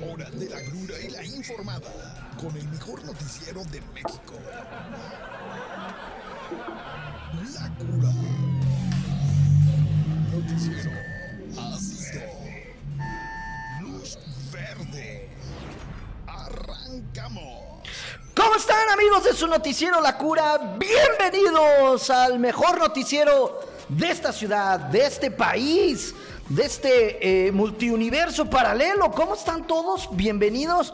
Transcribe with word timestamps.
Hora 0.00 0.30
de 0.30 0.48
la 0.48 0.60
grura 0.60 0.94
y 1.00 1.10
la 1.10 1.24
informada 1.24 2.32
con 2.40 2.56
el 2.56 2.66
mejor 2.68 3.04
noticiero 3.04 3.62
de 3.64 3.80
México. 3.92 4.34
La 7.54 7.68
cura. 7.76 8.12
Noticiero 10.32 10.90
ácido. 11.74 12.22
Luz 13.80 14.18
verde. 14.50 15.28
Arrancamos. 16.26 17.82
¿Cómo 18.34 18.56
están 18.56 18.88
amigos 18.90 19.24
de 19.24 19.34
su 19.34 19.46
noticiero 19.46 20.00
La 20.00 20.16
Cura? 20.16 20.76
Bienvenidos 20.78 22.08
al 22.08 22.38
mejor 22.38 22.78
noticiero 22.78 23.60
de 23.88 24.10
esta 24.10 24.32
ciudad, 24.32 24.78
de 24.80 25.04
este 25.04 25.30
país, 25.30 26.14
de 26.48 26.62
este 26.64 27.46
eh, 27.46 27.52
multiuniverso 27.52 28.48
paralelo. 28.48 29.10
¿Cómo 29.10 29.34
están 29.34 29.66
todos? 29.66 30.08
Bienvenidos. 30.12 30.92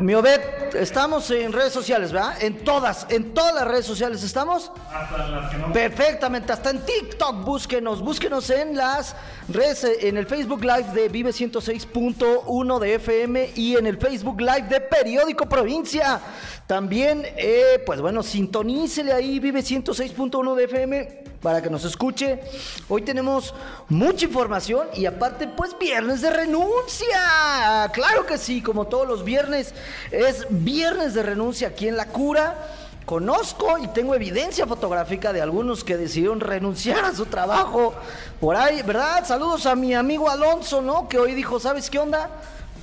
Mi 0.00 0.14
Obed, 0.14 0.74
estamos 0.74 1.30
en 1.30 1.52
redes 1.52 1.72
sociales, 1.72 2.12
¿verdad? 2.12 2.42
En 2.42 2.64
todas, 2.64 3.06
en 3.10 3.34
todas 3.34 3.54
las 3.54 3.66
redes 3.66 3.86
sociales 3.86 4.22
estamos. 4.22 4.70
Hasta 4.92 5.28
las 5.28 5.50
que 5.50 5.58
no. 5.58 5.72
Perfectamente, 5.72 6.52
hasta 6.52 6.70
en 6.70 6.84
TikTok, 6.84 7.44
búsquenos, 7.44 8.00
búsquenos 8.02 8.50
en 8.50 8.76
las 8.76 9.14
redes, 9.48 9.84
eh, 9.84 10.08
en 10.08 10.16
el 10.16 10.26
Facebook 10.26 10.62
Live 10.62 10.92
de 10.94 11.08
Vive 11.08 11.30
106.1 11.30 12.78
de 12.78 12.94
FM 12.94 13.50
y 13.54 13.76
en 13.76 13.86
el 13.86 13.98
Facebook 13.98 14.40
Live 14.40 14.66
de 14.68 14.80
Periódico 14.80 15.46
Provincia. 15.46 16.20
También, 16.66 17.24
eh, 17.36 17.82
pues 17.84 18.00
bueno, 18.00 18.22
sintonícele 18.22 19.12
ahí, 19.12 19.38
Vive 19.38 19.60
106.1 19.60 20.54
de 20.54 20.64
FM 20.64 21.31
para 21.42 21.60
que 21.60 21.68
nos 21.68 21.84
escuche. 21.84 22.40
Hoy 22.88 23.02
tenemos 23.02 23.52
mucha 23.88 24.26
información 24.26 24.86
y 24.94 25.06
aparte, 25.06 25.48
pues 25.48 25.76
viernes 25.78 26.20
de 26.22 26.30
renuncia. 26.30 27.90
Claro 27.92 28.24
que 28.24 28.38
sí, 28.38 28.62
como 28.62 28.86
todos 28.86 29.06
los 29.06 29.24
viernes, 29.24 29.74
es 30.10 30.46
viernes 30.48 31.14
de 31.14 31.22
renuncia 31.22 31.68
aquí 31.68 31.88
en 31.88 31.96
La 31.96 32.06
Cura. 32.06 32.56
Conozco 33.04 33.78
y 33.78 33.88
tengo 33.88 34.14
evidencia 34.14 34.64
fotográfica 34.64 35.32
de 35.32 35.42
algunos 35.42 35.82
que 35.82 35.96
decidieron 35.96 36.38
renunciar 36.38 37.04
a 37.04 37.12
su 37.12 37.26
trabajo. 37.26 37.92
Por 38.40 38.54
ahí, 38.54 38.80
¿verdad? 38.82 39.26
Saludos 39.26 39.66
a 39.66 39.74
mi 39.74 39.92
amigo 39.92 40.30
Alonso, 40.30 40.80
¿no? 40.80 41.08
Que 41.08 41.18
hoy 41.18 41.34
dijo, 41.34 41.58
¿sabes 41.58 41.90
qué 41.90 41.98
onda? 41.98 42.30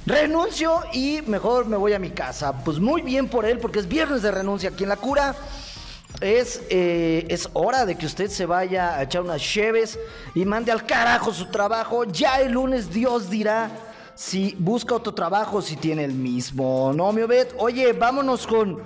Renuncio 0.06 0.82
y 0.92 1.22
mejor 1.26 1.68
me 1.68 1.78
voy 1.78 1.94
a 1.94 2.00
mi 2.00 2.10
casa. 2.10 2.52
Pues 2.66 2.80
muy 2.80 3.02
bien 3.02 3.30
por 3.30 3.46
él, 3.46 3.60
porque 3.60 3.80
es 3.80 3.88
viernes 3.88 4.22
de 4.22 4.32
renuncia 4.32 4.72
aquí 4.72 4.84
en 4.84 4.90
La 4.90 4.98
Cura. 4.98 5.34
Es, 6.22 6.62
eh, 6.70 7.26
es 7.30 7.50
hora 7.54 7.86
de 7.86 7.96
que 7.96 8.06
usted 8.06 8.30
se 8.30 8.46
vaya 8.46 8.98
a 8.98 9.04
echar 9.04 9.22
unas 9.22 9.42
cheves 9.42 9.98
y 10.36 10.44
mande 10.44 10.72
al 10.72 10.86
carajo 10.86 11.34
su 11.34 11.50
trabajo. 11.50 12.04
Ya 12.04 12.42
el 12.42 12.52
lunes 12.52 12.92
Dios 12.92 13.30
dirá 13.30 13.72
si 14.16 14.54
busca 14.60 14.96
otro 14.96 15.14
trabajo, 15.14 15.62
si 15.62 15.78
tiene 15.78 16.04
el 16.04 16.12
mismo. 16.12 16.92
No, 16.94 17.14
mi 17.14 17.22
Obed. 17.22 17.48
Oye, 17.58 17.94
vámonos 17.94 18.46
con 18.46 18.82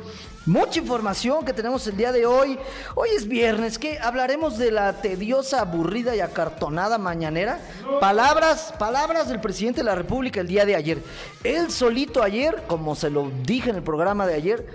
mucha 0.45 0.79
información 0.79 1.43
que 1.43 1.53
tenemos 1.53 1.87
el 1.87 1.97
día 1.97 2.11
de 2.11 2.27
hoy. 2.27 2.59
Hoy 2.93 3.09
es 3.15 3.27
viernes, 3.27 3.79
que 3.79 3.97
hablaremos 3.97 4.59
de 4.59 4.69
la 4.69 5.01
tediosa, 5.01 5.61
aburrida 5.61 6.15
y 6.15 6.19
acartonada 6.19 6.99
mañanera. 6.99 7.59
Palabras, 7.99 8.75
palabras 8.77 9.27
del 9.27 9.41
presidente 9.41 9.81
de 9.81 9.85
la 9.85 9.95
República 9.95 10.39
el 10.39 10.47
día 10.47 10.65
de 10.65 10.75
ayer. 10.75 11.01
Él 11.43 11.71
solito 11.71 12.21
ayer, 12.21 12.65
como 12.67 12.95
se 12.95 13.09
lo 13.09 13.31
dije 13.43 13.71
en 13.71 13.77
el 13.77 13.83
programa 13.83 14.27
de 14.27 14.35
ayer, 14.35 14.67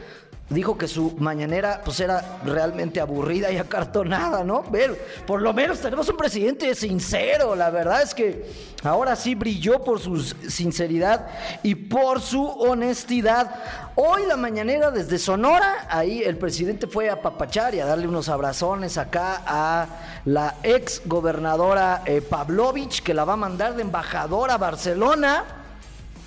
dijo 0.51 0.79
que 0.79 0.89
su 0.89 1.15
mañanera 1.19 1.83
pues 1.85 2.01
era 2.01 2.39
realmente 2.45 3.01
aburrida 3.01 3.51
y 3.51 3.59
acartonada, 3.59 4.45
¿no? 4.45 4.65
Pero 4.73 4.97
por 5.27 5.43
lo 5.43 5.53
menos 5.53 5.81
tenemos 5.81 6.09
un 6.09 6.17
presidente 6.17 6.75
sincero, 6.75 7.55
la 7.55 7.71
verdad 7.71 8.03
es 8.03 8.15
que 8.15 8.51
ahora 8.83 9.15
sí 9.15 9.35
brilló 9.35 9.85
por 9.85 10.01
su 10.01 10.21
sinceridad 10.23 11.29
y 11.63 11.75
por 11.75 12.21
su 12.21 12.47
honestidad. 12.47 13.57
Hoy 13.95 14.27
la 14.27 14.37
mañanera 14.37 14.91
desde 14.91 15.19
Sonora, 15.19 15.87
ahí 15.91 16.23
el 16.23 16.39
presidente 16.39 16.87
fue 16.87 17.11
a 17.11 17.21
papachar 17.21 17.75
y 17.75 17.81
a 17.81 17.87
darle 17.87 18.09
unos 18.09 18.29
abrazones 18.29 18.97
acá 18.97 19.43
a 19.47 19.87
la 20.25 20.55
ex 20.63 21.03
gobernadora 21.05 22.03
eh, 22.07 22.23
Pavlovich, 22.23 23.03
que 23.03 23.13
la 23.13 23.25
va 23.25 23.35
a 23.35 23.37
mandar 23.37 23.75
de 23.77 23.83
embajadora 23.83 24.55
a 24.55 24.59
Barcelona. 24.59 25.58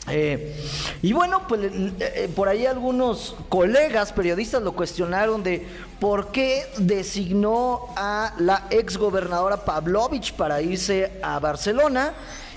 Eh, 0.09 0.59
y 1.01 1.13
bueno, 1.13 1.47
pues 1.47 1.61
eh, 1.63 1.93
eh, 1.99 2.29
por 2.35 2.49
ahí 2.49 2.65
algunos 2.65 3.35
colegas 3.49 4.11
periodistas 4.11 4.61
lo 4.63 4.73
cuestionaron 4.73 5.43
de 5.43 5.65
por 5.99 6.31
qué 6.31 6.65
designó 6.77 7.87
a 7.95 8.33
la 8.39 8.65
ex 8.71 8.97
gobernadora 8.97 9.63
Pavlovich 9.63 10.33
para 10.33 10.61
irse 10.61 11.19
a 11.21 11.39
Barcelona. 11.39 12.13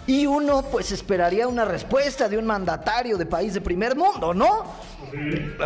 Y 0.07 0.27
uno 0.27 0.63
pues 0.63 0.93
esperaría 0.93 1.49
una 1.49 1.65
respuesta 1.65 2.29
de 2.29 2.37
un 2.37 2.45
mandatario 2.45 3.17
de 3.17 3.25
país 3.25 3.55
de 3.55 3.63
primer 3.63 3.97
mundo, 3.97 4.35
¿no? 4.35 4.65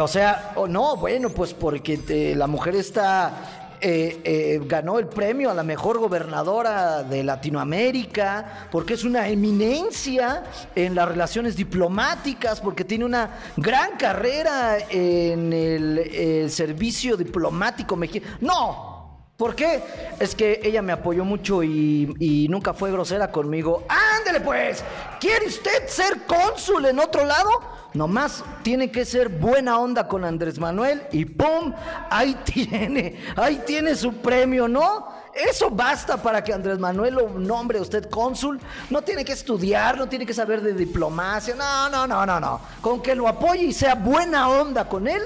O 0.00 0.06
sea, 0.06 0.52
o 0.54 0.68
no, 0.68 0.96
bueno, 0.96 1.30
pues 1.30 1.54
porque 1.54 2.00
eh, 2.08 2.34
la 2.36 2.46
mujer 2.46 2.76
está 2.76 3.57
eh, 3.80 4.20
eh, 4.24 4.60
ganó 4.66 4.98
el 4.98 5.06
premio 5.06 5.50
a 5.50 5.54
la 5.54 5.62
mejor 5.62 5.98
gobernadora 5.98 7.02
de 7.02 7.22
Latinoamérica, 7.22 8.68
porque 8.70 8.94
es 8.94 9.04
una 9.04 9.28
eminencia 9.28 10.44
en 10.74 10.94
las 10.94 11.08
relaciones 11.08 11.56
diplomáticas, 11.56 12.60
porque 12.60 12.84
tiene 12.84 13.04
una 13.04 13.38
gran 13.56 13.96
carrera 13.96 14.78
en 14.90 15.52
el, 15.52 15.98
el 15.98 16.50
servicio 16.50 17.16
diplomático 17.16 17.96
mexicano. 17.96 18.36
No, 18.40 18.97
¿Por 19.38 19.54
qué? 19.54 19.80
Es 20.18 20.34
que 20.34 20.60
ella 20.64 20.82
me 20.82 20.90
apoyó 20.90 21.24
mucho 21.24 21.62
y, 21.62 22.12
y, 22.18 22.48
nunca 22.48 22.74
fue 22.74 22.90
grosera 22.90 23.30
conmigo. 23.30 23.84
¡Ándele 23.88 24.40
pues! 24.40 24.82
¿Quiere 25.20 25.46
usted 25.46 25.86
ser 25.86 26.26
cónsul 26.26 26.86
en 26.86 26.98
otro 26.98 27.24
lado? 27.24 27.48
Nomás 27.94 28.42
tiene 28.64 28.90
que 28.90 29.04
ser 29.04 29.28
buena 29.28 29.78
onda 29.78 30.08
con 30.08 30.24
Andrés 30.24 30.58
Manuel 30.58 31.04
y 31.12 31.24
¡pum! 31.24 31.72
Ahí 32.10 32.36
tiene, 32.44 33.16
ahí 33.36 33.62
tiene 33.64 33.94
su 33.94 34.12
premio, 34.14 34.66
¿no? 34.66 35.06
Eso 35.32 35.70
basta 35.70 36.20
para 36.20 36.42
que 36.42 36.52
Andrés 36.52 36.80
Manuel 36.80 37.14
lo 37.14 37.28
nombre 37.28 37.78
a 37.78 37.82
usted 37.82 38.10
cónsul. 38.10 38.58
No 38.90 39.02
tiene 39.02 39.24
que 39.24 39.34
estudiar, 39.34 39.96
no 39.98 40.08
tiene 40.08 40.26
que 40.26 40.34
saber 40.34 40.62
de 40.62 40.72
diplomacia. 40.72 41.54
No, 41.54 41.88
no, 41.88 42.08
no, 42.08 42.26
no, 42.26 42.40
no. 42.40 42.60
Con 42.80 43.00
que 43.00 43.14
lo 43.14 43.28
apoye 43.28 43.66
y 43.66 43.72
sea 43.72 43.94
buena 43.94 44.48
onda 44.48 44.88
con 44.88 45.06
él, 45.06 45.22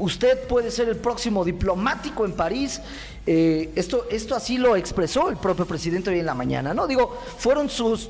usted 0.00 0.48
puede 0.48 0.70
ser 0.70 0.88
el 0.88 0.96
próximo 0.96 1.44
diplomático 1.44 2.24
en 2.24 2.32
París. 2.32 2.80
Eh, 3.26 3.70
esto, 3.76 4.06
esto 4.10 4.34
así 4.34 4.56
lo 4.56 4.76
expresó 4.76 5.28
el 5.28 5.36
propio 5.36 5.66
presidente 5.66 6.08
hoy 6.08 6.20
en 6.20 6.26
la 6.26 6.34
mañana, 6.34 6.72
¿no? 6.72 6.86
Digo, 6.86 7.18
fueron 7.36 7.68
sus, 7.68 8.08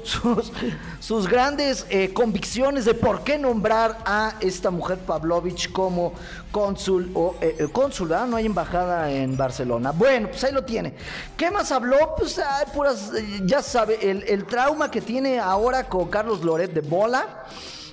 sus, 1.00 1.28
grandes 1.28 1.84
eh, 1.90 2.12
convicciones 2.12 2.84
de 2.84 2.94
por 2.94 3.24
qué 3.24 3.36
nombrar 3.36 3.98
a 4.04 4.34
esta 4.40 4.70
mujer 4.70 4.98
Pavlovich 4.98 5.72
como 5.72 6.12
cónsul 6.52 7.10
o 7.14 7.34
eh, 7.40 7.68
¿verdad? 8.00 8.26
No 8.28 8.36
hay 8.36 8.46
embajada 8.46 9.10
en 9.10 9.36
Barcelona. 9.36 9.90
Bueno, 9.90 10.28
pues 10.28 10.44
ahí 10.44 10.52
lo 10.52 10.64
tiene. 10.64 10.94
¿Qué 11.36 11.50
más 11.50 11.72
habló? 11.72 12.14
Pues 12.16 12.38
ay, 12.38 12.66
puras, 12.72 13.10
ya 13.44 13.62
sabe, 13.62 13.98
el, 14.08 14.22
el 14.28 14.46
trauma 14.46 14.92
que 14.92 15.00
tiene 15.00 15.40
ahora 15.40 15.88
con 15.88 16.08
Carlos 16.08 16.44
Loret 16.44 16.72
de 16.72 16.82
Bola. 16.82 17.46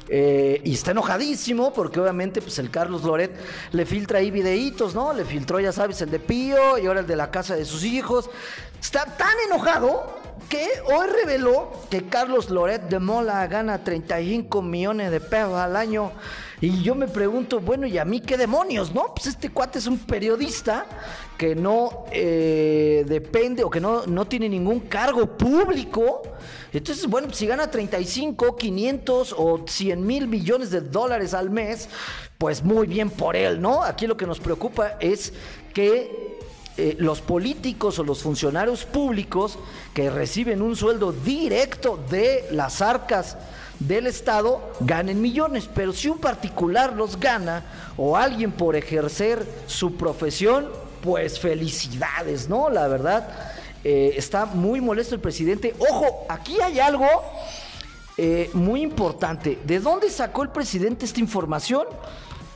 Eh, 0.09 0.61
y 0.63 0.73
está 0.73 0.91
enojadísimo 0.91 1.73
porque 1.73 1.99
obviamente 1.99 2.41
pues 2.41 2.59
el 2.59 2.69
Carlos 2.69 3.03
Loret 3.03 3.35
le 3.71 3.85
filtra 3.85 4.19
ahí 4.19 4.31
videitos, 4.31 4.95
¿no? 4.95 5.13
Le 5.13 5.25
filtró, 5.25 5.59
ya 5.59 5.71
sabes, 5.71 6.01
el 6.01 6.09
de 6.09 6.19
Pío 6.19 6.77
y 6.77 6.85
ahora 6.85 7.01
el 7.01 7.07
de 7.07 7.15
la 7.15 7.29
casa 7.29 7.55
de 7.55 7.65
sus 7.65 7.83
hijos. 7.83 8.29
Está 8.79 9.05
tan 9.05 9.35
enojado 9.47 10.17
que 10.49 10.65
hoy 10.85 11.07
reveló 11.07 11.71
que 11.89 12.07
Carlos 12.07 12.49
Loret 12.49 12.83
de 12.83 12.99
Mola 12.99 13.45
gana 13.47 13.83
35 13.83 14.61
millones 14.61 15.11
de 15.11 15.19
pesos 15.19 15.55
al 15.55 15.75
año. 15.75 16.11
Y 16.59 16.81
yo 16.81 16.95
me 16.95 17.07
pregunto, 17.07 17.59
bueno, 17.59 17.85
¿y 17.85 17.99
a 17.99 18.05
mí 18.05 18.19
qué 18.19 18.35
demonios, 18.35 18.91
no? 18.91 19.13
Pues 19.13 19.27
este 19.27 19.49
cuate 19.49 19.77
es 19.77 19.85
un 19.85 19.99
periodista 19.99 20.87
que 21.37 21.53
no 21.53 22.05
eh, 22.11 23.05
depende 23.07 23.63
o 23.63 23.69
que 23.69 23.79
no, 23.79 24.07
no 24.07 24.25
tiene 24.25 24.49
ningún 24.49 24.79
cargo 24.79 25.37
público. 25.37 26.23
Entonces, 26.73 27.05
bueno, 27.05 27.31
si 27.31 27.45
gana 27.45 27.69
35, 27.69 28.55
500 28.55 29.35
o 29.37 29.63
100 29.67 30.05
mil 30.05 30.27
millones 30.27 30.71
de 30.71 30.81
dólares 30.81 31.35
al 31.35 31.51
mes, 31.51 31.89
pues 32.39 32.63
muy 32.63 32.87
bien 32.87 33.11
por 33.11 33.35
él, 33.35 33.61
¿no? 33.61 33.83
Aquí 33.83 34.07
lo 34.07 34.17
que 34.17 34.25
nos 34.25 34.39
preocupa 34.39 34.97
es 34.99 35.33
que 35.75 36.36
eh, 36.77 36.95
los 36.99 37.21
políticos 37.21 37.97
o 37.99 38.03
los 38.03 38.21
funcionarios 38.21 38.85
públicos 38.85 39.57
que 39.93 40.09
reciben 40.09 40.61
un 40.61 40.75
sueldo 40.75 41.11
directo 41.11 41.99
de 42.09 42.47
las 42.51 42.81
arcas 42.81 43.35
del 43.79 44.07
Estado 44.07 44.61
ganen 44.79 45.21
millones, 45.21 45.69
pero 45.73 45.93
si 45.93 46.07
un 46.07 46.19
particular 46.19 46.93
los 46.93 47.19
gana 47.19 47.63
o 47.97 48.15
alguien 48.15 48.51
por 48.51 48.75
ejercer 48.75 49.45
su 49.67 49.95
profesión, 49.95 50.67
pues 51.01 51.39
felicidades, 51.39 52.49
¿no? 52.49 52.69
La 52.69 52.87
verdad, 52.87 53.27
eh, 53.83 54.13
está 54.15 54.45
muy 54.45 54.81
molesto 54.81 55.15
el 55.15 55.21
presidente. 55.21 55.75
Ojo, 55.79 56.25
aquí 56.29 56.59
hay 56.61 56.79
algo 56.79 57.07
eh, 58.17 58.49
muy 58.53 58.81
importante. 58.81 59.59
¿De 59.63 59.79
dónde 59.79 60.09
sacó 60.09 60.43
el 60.43 60.49
presidente 60.49 61.05
esta 61.05 61.19
información? 61.19 61.85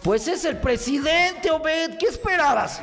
Pues 0.03 0.27
es 0.27 0.45
el 0.45 0.57
presidente, 0.57 1.51
Obed. 1.51 1.98
¿Qué 2.00 2.07
esperabas? 2.07 2.81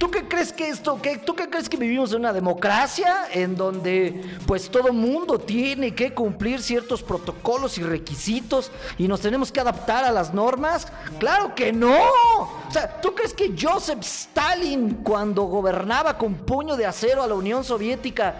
¿Tú 0.00 0.10
qué 0.10 0.26
crees 0.26 0.52
que 0.52 0.68
esto, 0.68 1.00
qué, 1.00 1.18
tú 1.18 1.36
qué 1.36 1.48
crees 1.48 1.68
que 1.68 1.76
vivimos 1.76 2.10
en 2.12 2.18
una 2.18 2.32
democracia 2.32 3.28
en 3.30 3.54
donde 3.54 4.22
pues 4.44 4.68
todo 4.68 4.92
mundo 4.92 5.38
tiene 5.38 5.94
que 5.94 6.12
cumplir 6.12 6.60
ciertos 6.60 7.00
protocolos 7.00 7.78
y 7.78 7.84
requisitos 7.84 8.72
y 8.98 9.06
nos 9.06 9.20
tenemos 9.20 9.52
que 9.52 9.60
adaptar 9.60 10.04
a 10.04 10.10
las 10.10 10.34
normas? 10.34 10.88
Claro 11.20 11.54
que 11.54 11.72
no. 11.72 11.96
O 11.96 12.72
sea, 12.72 13.00
¿tú 13.00 13.14
crees 13.14 13.32
que 13.32 13.54
Joseph 13.56 14.00
Stalin 14.00 14.94
cuando 15.04 15.44
gobernaba 15.44 16.18
con 16.18 16.34
puño 16.34 16.76
de 16.76 16.86
acero 16.86 17.22
a 17.22 17.28
la 17.28 17.34
Unión 17.34 17.62
Soviética 17.62 18.34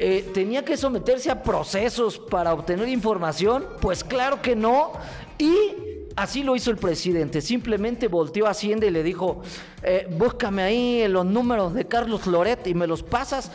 eh, 0.00 0.28
tenía 0.34 0.64
que 0.64 0.76
someterse 0.76 1.30
a 1.30 1.44
procesos 1.44 2.18
para 2.18 2.52
obtener 2.52 2.88
información? 2.88 3.68
Pues 3.80 4.02
claro 4.02 4.42
que 4.42 4.56
no. 4.56 4.94
Y 5.38 5.85
Así 6.16 6.42
lo 6.42 6.56
hizo 6.56 6.70
el 6.70 6.78
presidente, 6.78 7.42
simplemente 7.42 8.08
volteó 8.08 8.46
a 8.46 8.50
Hacienda 8.50 8.86
y 8.86 8.90
le 8.90 9.02
dijo, 9.02 9.42
eh, 9.82 10.08
búscame 10.10 10.62
ahí 10.62 11.08
los 11.08 11.26
números 11.26 11.74
de 11.74 11.86
Carlos 11.86 12.26
Loret 12.26 12.66
y 12.66 12.72
me 12.72 12.86
los 12.86 13.02
pasas. 13.02 13.50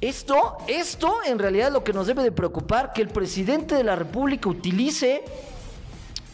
Esto, 0.00 0.58
esto 0.68 1.16
en 1.26 1.40
realidad 1.40 1.66
es 1.66 1.72
lo 1.72 1.82
que 1.82 1.92
nos 1.92 2.06
debe 2.06 2.22
de 2.22 2.30
preocupar, 2.30 2.92
que 2.92 3.02
el 3.02 3.08
presidente 3.08 3.74
de 3.74 3.82
la 3.82 3.96
República 3.96 4.48
utilice 4.48 5.24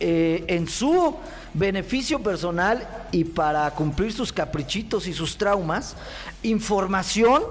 eh, 0.01 0.45
en 0.49 0.69
su 0.69 1.15
beneficio 1.55 2.23
personal 2.23 3.07
y 3.11 3.25
para 3.25 3.71
cumplir 3.71 4.13
sus 4.13 4.35
caprichitos 4.35 5.07
y 5.07 5.15
sus 5.15 5.39
traumas, 5.39 5.97
información 6.43 7.43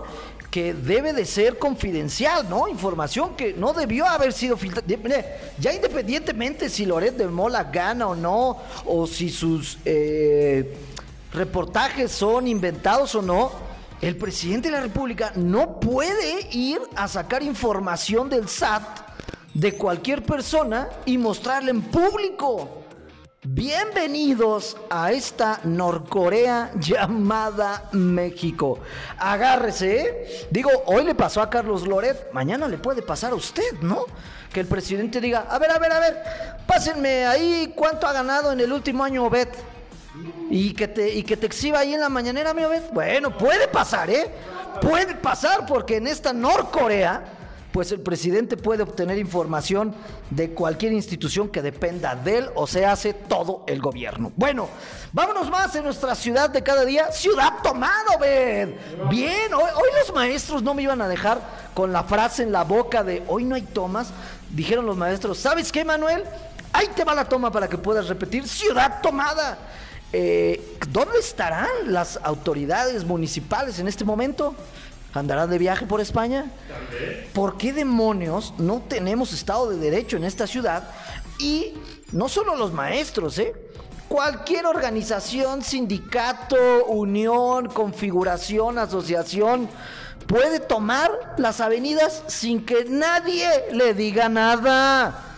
que 0.54 0.76
debe 0.76 1.14
de 1.14 1.26
ser 1.26 1.58
confidencial, 1.58 2.48
¿no? 2.48 2.68
Información 2.68 3.36
que 3.36 3.54
no 3.54 3.74
debió 3.74 4.06
haber 4.06 4.34
sido 4.34 4.56
filtrada. 4.56 5.26
Ya 5.58 5.74
independientemente 5.74 6.70
si 6.70 6.86
Loret 6.86 7.18
de 7.18 7.26
Mola 7.26 7.64
gana 7.64 8.10
o 8.10 8.14
no, 8.14 8.60
o 8.86 9.08
si 9.08 9.32
sus 9.32 9.80
eh, 9.84 10.78
reportajes 11.34 12.12
son 12.12 12.48
inventados 12.48 13.16
o 13.16 13.24
no, 13.24 13.52
el 14.00 14.16
presidente 14.16 14.68
de 14.68 14.76
la 14.76 14.82
República 14.82 15.34
no 15.36 15.80
puede 15.80 16.48
ir 16.52 16.80
a 16.96 17.08
sacar 17.08 17.42
información 17.42 18.30
del 18.30 18.48
SAT 18.48 19.00
de 19.56 19.76
cualquier 19.76 20.22
persona 20.22 20.88
y 21.08 21.18
mostrarla 21.18 21.72
en 21.72 21.82
público. 21.82 22.83
Bienvenidos 23.46 24.78
a 24.90 25.12
esta 25.12 25.60
Norcorea 25.66 26.72
llamada 26.80 27.90
México. 27.92 28.80
Agárrese. 29.18 30.00
¿eh? 30.00 30.48
Digo, 30.50 30.70
hoy 30.86 31.04
le 31.04 31.14
pasó 31.14 31.42
a 31.42 31.50
Carlos 31.50 31.86
Loret, 31.86 32.32
mañana 32.32 32.70
le 32.70 32.78
puede 32.78 33.02
pasar 33.02 33.34
a 33.34 33.36
usted, 33.36 33.82
¿no? 33.82 34.06
Que 34.54 34.62
el 34.62 34.68
presidente 34.68 35.20
diga, 35.20 35.46
a 35.50 35.60
ver, 35.60 35.72
a 35.72 35.78
ver, 35.78 35.92
a 35.92 36.00
ver, 36.00 36.24
pásenme 36.66 37.26
ahí 37.26 37.74
cuánto 37.76 38.08
ha 38.08 38.14
ganado 38.14 38.54
en 38.54 38.62
el 38.62 38.72
último 38.72 39.04
año 39.04 39.26
Obed. 39.26 39.50
Y 40.50 40.74
que 40.74 40.88
te, 40.88 41.14
y 41.14 41.24
que 41.24 41.36
te 41.36 41.48
exhiba 41.48 41.80
ahí 41.80 41.94
en 41.94 42.00
la 42.00 42.08
mañanera, 42.08 42.54
mi 42.54 42.64
Obed. 42.64 42.94
Bueno, 42.94 43.38
puede 43.38 43.68
pasar, 43.68 44.10
¿eh? 44.10 44.32
Puede 44.80 45.16
pasar 45.16 45.66
porque 45.66 45.98
en 45.98 46.08
esta 46.08 46.32
Norcorea 46.32 47.43
pues 47.74 47.92
el 47.92 48.02
presidente 48.02 48.56
puede 48.56 48.84
obtener 48.84 49.18
información 49.18 49.96
de 50.30 50.52
cualquier 50.52 50.94
institución 50.94 51.50
que 51.50 51.64
dependa 51.64 52.16
de 52.16 52.38
él 52.38 52.50
o 52.54 52.68
se 52.68 52.86
hace 52.86 53.14
todo 53.14 53.64
el 53.68 53.82
gobierno. 53.82 54.32
Bueno, 54.36 54.70
vámonos 55.12 55.50
más 55.50 55.76
en 55.76 55.84
nuestra 55.84 56.14
ciudad 56.14 56.52
de 56.52 56.62
cada 56.62 56.86
día, 56.86 57.12
ciudad 57.12 57.64
tomado, 57.64 58.20
ven. 58.22 58.78
Bien, 59.10 59.52
hoy, 59.56 59.90
los 60.00 60.14
maestros 60.14 60.62
no 60.62 60.76
me 60.76 60.84
iban 60.84 61.02
a 61.02 61.08
dejar 61.08 61.42
con 61.74 61.92
la 61.92 62.04
frase 62.04 62.44
en 62.44 62.52
la 62.52 62.64
boca 62.64 63.04
de 63.04 63.24
hoy 63.28 63.44
no 63.44 63.56
hay 63.56 63.64
tomas. 63.64 64.14
Dijeron 64.52 64.86
los 64.86 64.96
maestros, 64.96 65.40
¿sabes 65.40 65.72
qué, 65.72 65.84
Manuel? 65.84 66.24
Ahí 66.74 66.90
te 66.96 67.04
va 67.04 67.16
la 67.16 67.26
toma 67.26 67.52
para 67.52 67.68
que 67.68 67.80
puedas 67.80 68.08
repetir, 68.08 68.48
ciudad 68.48 69.02
tomada. 69.02 69.58
Eh, 70.12 70.78
¿Dónde 70.90 71.18
estarán 71.18 71.68
las 71.88 72.20
autoridades 72.22 73.04
municipales 73.04 73.80
en 73.80 73.88
este 73.88 74.06
momento? 74.06 74.54
¿Andará 75.14 75.46
de 75.46 75.60
viaje 75.60 75.86
por 75.86 76.02
España? 76.02 76.52
¿Por 77.34 77.58
qué 77.58 77.72
demonios 77.72 78.54
no 78.58 78.82
tenemos 78.82 79.32
Estado 79.32 79.70
de 79.70 79.78
Derecho 79.78 80.18
en 80.18 80.24
esta 80.24 80.48
ciudad? 80.48 80.90
Y 81.38 81.74
no 82.12 82.28
solo 82.30 82.56
los 82.56 82.74
maestros, 82.74 83.38
¿eh? 83.38 83.54
Cualquier 84.10 84.66
organización, 84.66 85.62
sindicato, 85.62 86.86
unión, 86.86 87.68
configuración, 87.68 88.80
asociación, 88.80 89.70
puede 90.28 90.60
tomar 90.60 91.36
las 91.38 91.62
avenidas 91.62 92.24
sin 92.28 92.66
que 92.66 92.86
nadie 92.86 93.48
le 93.72 93.94
diga 93.94 94.30
nada. 94.30 95.36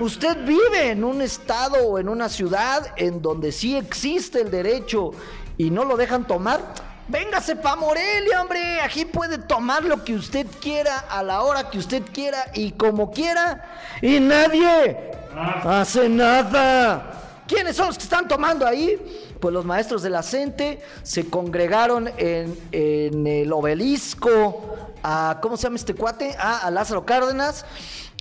Usted 0.00 0.36
vive 0.44 0.90
en 0.90 1.04
un 1.04 1.22
estado 1.22 1.86
o 1.86 1.98
en 1.98 2.08
una 2.08 2.28
ciudad 2.28 2.92
en 2.96 3.22
donde 3.22 3.52
sí 3.52 3.76
existe 3.76 4.40
el 4.40 4.50
derecho 4.50 5.12
y 5.56 5.70
no 5.70 5.84
lo 5.84 5.96
dejan 5.96 6.26
tomar 6.26 6.60
Véngase 7.08 7.56
pa' 7.56 7.76
Morelia, 7.76 8.40
hombre. 8.40 8.80
Aquí 8.80 9.04
puede 9.04 9.38
tomar 9.38 9.84
lo 9.84 10.04
que 10.04 10.14
usted 10.14 10.46
quiera, 10.60 11.04
a 11.10 11.22
la 11.22 11.42
hora 11.42 11.68
que 11.68 11.78
usted 11.78 12.02
quiera 12.12 12.46
y 12.54 12.72
como 12.72 13.10
quiera. 13.10 13.64
Y 14.00 14.20
nadie 14.20 15.10
hace 15.64 16.08
nada. 16.08 17.42
¿Quiénes 17.46 17.76
son 17.76 17.88
los 17.88 17.98
que 17.98 18.04
están 18.04 18.28
tomando 18.28 18.66
ahí? 18.66 18.96
Pues 19.40 19.52
los 19.52 19.64
maestros 19.64 20.02
de 20.02 20.10
la 20.10 20.22
se 20.22 21.28
congregaron 21.28 22.08
en, 22.16 22.56
en 22.70 23.26
el 23.26 23.52
obelisco 23.52 24.88
a, 25.02 25.38
¿cómo 25.42 25.56
se 25.56 25.64
llama 25.64 25.76
este 25.76 25.94
cuate? 25.94 26.36
a 26.38 26.70
Lázaro 26.70 27.04
Cárdenas. 27.04 27.66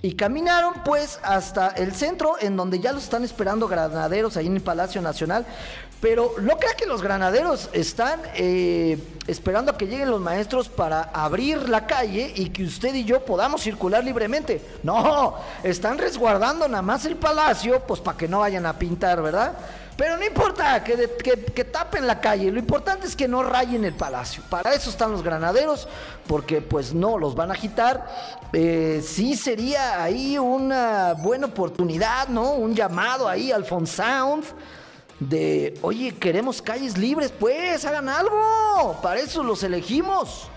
Y 0.04 0.16
caminaron 0.16 0.74
pues 0.84 1.20
hasta 1.22 1.68
el 1.70 1.94
centro 1.94 2.34
en 2.40 2.58
donde 2.58 2.80
ya 2.80 2.92
los 2.92 3.04
están 3.04 3.24
esperando 3.24 3.68
granaderos 3.68 4.36
ahí 4.36 4.48
en 4.48 4.56
el 4.56 4.62
Palacio 4.62 5.00
Nacional. 5.00 5.46
Pero 6.02 6.34
no 6.42 6.58
crea 6.58 6.74
que 6.74 6.88
los 6.88 7.04
granaderos 7.04 7.70
están 7.74 8.20
eh, 8.34 8.98
esperando 9.28 9.72
a 9.72 9.78
que 9.78 9.86
lleguen 9.86 10.10
los 10.10 10.20
maestros 10.20 10.68
para 10.68 11.04
abrir 11.14 11.70
la 11.70 11.86
calle 11.86 12.34
y 12.36 12.50
que 12.50 12.64
usted 12.64 12.96
y 12.96 13.06
yo 13.06 13.24
podamos 13.24 13.62
circular 13.62 14.04
libremente. 14.04 14.62
No, 14.82 15.36
están 15.64 16.00
resguardando 16.00 16.68
nada 16.68 16.82
más 16.82 17.06
el 17.06 17.18
palacio, 17.18 17.82
pues 17.86 18.00
para 18.00 18.18
que 18.18 18.28
no 18.28 18.40
vayan 18.40 18.66
a 18.66 18.80
pintar, 18.80 19.22
¿verdad? 19.22 19.54
Pero 19.96 20.18
no 20.18 20.26
importa 20.26 20.84
que, 20.84 21.08
que, 21.54 21.66
tapen 21.66 22.08
la 22.08 22.20
calle, 22.20 22.52
lo 22.52 22.58
importante 22.58 23.06
es 23.06 23.16
que 23.16 23.28
no 23.28 23.44
rayen 23.44 23.86
el 23.86 23.94
palacio. 23.94 24.42
Para 24.50 24.74
eso 24.74 24.90
están 24.90 25.12
los 25.12 25.22
granaderos, 25.22 25.88
porque 26.26 26.62
pues 26.62 26.96
no 26.96 27.20
los 27.20 27.36
van 27.36 27.52
a 27.52 27.54
agitar. 27.54 28.40
Eh, 28.52 29.04
sí 29.06 29.36
sería 29.36 30.02
ahí 30.02 30.40
una 30.40 31.14
buena 31.14 31.46
oportunidad, 31.46 32.30
¿no? 32.30 32.54
Un 32.54 32.74
llamado 32.74 33.30
ahí 33.30 33.52
al 33.52 33.68
Sound 33.86 34.46
de, 35.22 35.80
oye, 35.84 36.14
queremos 36.16 36.62
calles 36.62 36.98
libres, 36.98 37.32
pues 37.32 37.86
hagan 37.86 38.10
algo, 38.10 39.00
para 39.02 39.22
eso 39.22 39.42
los 39.44 39.64
elegimos. 39.64 40.50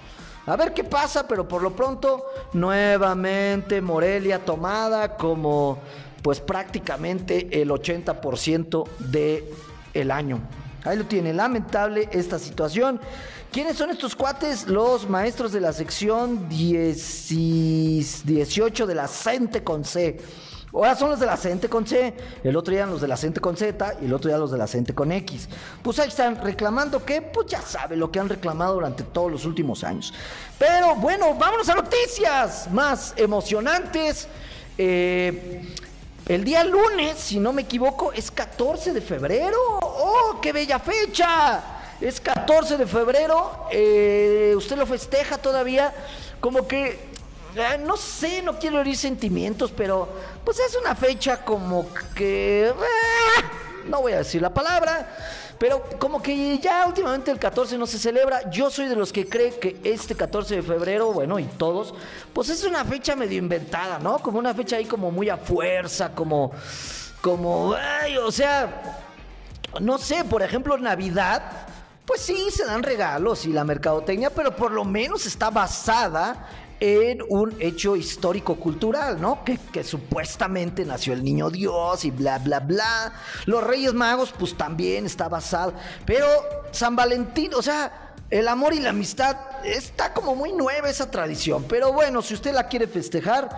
A 0.47 0.57
ver 0.57 0.75
qué 0.75 0.83
pasa, 0.85 1.29
pero 1.29 1.47
por 1.47 1.63
lo 1.63 1.77
pronto, 1.77 2.25
nuevamente 2.53 3.81
Morelia 3.81 4.45
tomada 4.45 5.17
como 5.17 5.79
pues 6.23 6.41
prácticamente 6.41 7.63
el 7.63 7.71
80% 7.71 8.89
de 8.99 9.49
el 9.93 10.11
año. 10.11 10.41
Ahí 10.85 10.97
lo 10.97 11.05
tiene, 11.05 11.33
lamentable 11.35 12.09
esta 12.13 12.39
situación. 12.39 13.01
¿Quiénes 13.53 13.77
son 13.77 13.91
estos 13.91 14.17
cuates? 14.17 14.67
Los 14.67 15.07
maestros 15.09 15.53
de 15.53 15.61
la 15.61 15.73
sección 15.73 16.49
18 16.49 18.87
de 18.87 18.95
la 18.95 19.07
CENTE 19.07 19.63
con 19.63 19.85
C. 19.85 20.19
Ahora 20.75 20.97
son 20.97 21.11
los 21.11 21.21
de 21.21 21.27
la 21.27 21.37
CENTE 21.37 21.69
con 21.69 21.87
C, 21.87 22.13
el 22.43 22.57
otro 22.57 22.75
día 22.75 22.85
los 22.85 23.01
de 23.01 23.07
la 23.07 23.17
CENTE 23.17 23.41
con 23.41 23.57
Z 23.57 23.95
y 24.03 24.07
el 24.07 24.13
otro 24.13 24.29
día 24.29 24.39
los 24.39 24.51
de 24.51 24.59
la 24.59 24.67
CENTE 24.67 24.93
con 24.93 25.13
X. 25.13 25.49
Pues 25.81 26.01
ahí 26.01 26.09
están 26.09 26.43
reclamando 26.43 27.05
que, 27.05 27.23
pues 27.23 27.47
ya 27.47 27.63
sabe 27.63 27.97
lo 27.97 28.11
que 28.11 28.19
han 28.19 28.29
reclamado 28.29 28.75
durante 28.75 29.05
todos 29.05 29.31
los 29.31 29.45
últimos 29.45 29.85
años. 29.85 30.13
Pero 30.59 30.97
bueno, 30.97 31.35
vámonos 31.35 31.69
a 31.69 31.77
noticias 31.77 32.69
más 32.73 33.15
emocionantes. 33.17 34.27
Eh, 34.77 35.65
el 36.27 36.43
día 36.43 36.65
lunes, 36.65 37.19
si 37.19 37.39
no 37.39 37.53
me 37.53 37.63
equivoco, 37.63 38.13
es 38.13 38.33
14 38.33 38.93
de 38.93 39.01
febrero. 39.01 39.59
¡Oh, 39.81 40.41
qué 40.43 40.53
bella 40.53 40.81
fecha! 40.81 41.63
Es 42.01 42.21
14 42.21 42.79
de 42.79 42.87
febrero. 42.87 43.69
Eh, 43.71 44.53
usted 44.57 44.77
lo 44.77 44.87
festeja 44.87 45.39
todavía. 45.39 45.95
Como 46.41 46.67
que 46.67 47.14
no 47.85 47.97
sé, 47.97 48.43
no 48.43 48.59
quiero 48.59 48.81
herir 48.81 48.97
sentimientos, 48.97 49.73
pero 49.73 50.09
pues 50.45 50.59
es 50.59 50.77
una 50.77 50.95
fecha 50.95 51.45
como 51.45 51.87
que... 52.15 52.69
Eh, 52.69 52.73
no 53.87 54.01
voy 54.01 54.13
a 54.13 54.19
decir 54.19 54.41
la 54.41 54.53
palabra, 54.53 55.17
pero 55.59 55.83
como 55.99 56.21
que 56.23 56.59
ya 56.59 56.87
últimamente 56.87 57.31
el 57.31 57.39
14 57.39 57.79
no 57.79 57.87
se 57.87 57.99
celebra. 57.99 58.51
Yo 58.51 58.71
soy 58.71 58.89
de 58.89 58.97
los 58.97 59.13
que 59.13 59.29
cree 59.29 59.59
que 59.59 59.79
este 59.85 60.15
14 60.15 60.57
de 60.57 60.63
febrero, 60.63 61.13
bueno, 61.13 61.39
y 61.39 61.45
todos, 61.45 61.95
pues 62.33 62.49
es 62.49 62.65
una 62.65 62.85
fecha 62.85 63.15
medio 63.15 63.39
inventada, 63.39 63.99
¿no? 63.99 64.19
Como 64.19 64.39
una 64.39 64.55
fecha 64.55 64.77
ahí 64.77 64.87
como 64.87 65.11
muy 65.11 65.29
a 65.29 65.37
fuerza, 65.37 66.13
como... 66.15 66.53
Como... 67.21 67.75
Ay, 67.75 68.17
o 68.17 68.33
sea... 68.33 69.01
No 69.81 69.99
sé, 69.99 70.25
por 70.25 70.43
ejemplo, 70.43 70.79
Navidad 70.79 71.65
pues 72.07 72.21
sí, 72.21 72.51
se 72.51 72.67
dan 72.67 72.83
regalos 72.83 73.47
y 73.47 73.53
la 73.53 73.65
mercadotecnia, 73.65 74.29
pero 74.29 74.55
por 74.55 74.73
lo 74.73 74.85
menos 74.85 75.25
está 75.25 75.49
basada 75.49 76.47
en 76.81 77.23
un 77.29 77.55
hecho 77.61 77.97
histórico-cultural, 77.97 79.21
¿no? 79.21 79.45
Que, 79.45 79.59
que, 79.73 79.85
supuestamente 79.85 80.85
nació 80.85 81.13
el 81.13 81.23
niño 81.23 81.51
Dios 81.51 82.05
y 82.05 82.11
bla, 82.11 82.39
bla, 82.39 82.61
bla. 82.61 83.13
Los 83.47 83.65
Reyes 83.65 83.95
Magos, 83.95 84.33
pues 84.39 84.57
también 84.57 85.07
está 85.07 85.29
basado. 85.29 85.75
Pero 86.05 86.27
San 86.73 86.97
Valentín, 86.97 87.55
o 87.55 87.63
sea, 87.63 88.15
el 88.31 88.49
amor 88.49 88.75
y 88.75 88.81
la 88.81 88.91
amistad 88.91 89.37
está 89.65 90.13
como 90.13 90.35
muy 90.35 90.53
nueva 90.53 90.89
esa 90.91 91.11
tradición. 91.11 91.65
Pero 91.69 91.93
bueno, 91.93 92.23
si 92.23 92.35
usted 92.35 92.53
la 92.53 92.69
quiere 92.69 92.87
festejar, 92.87 93.49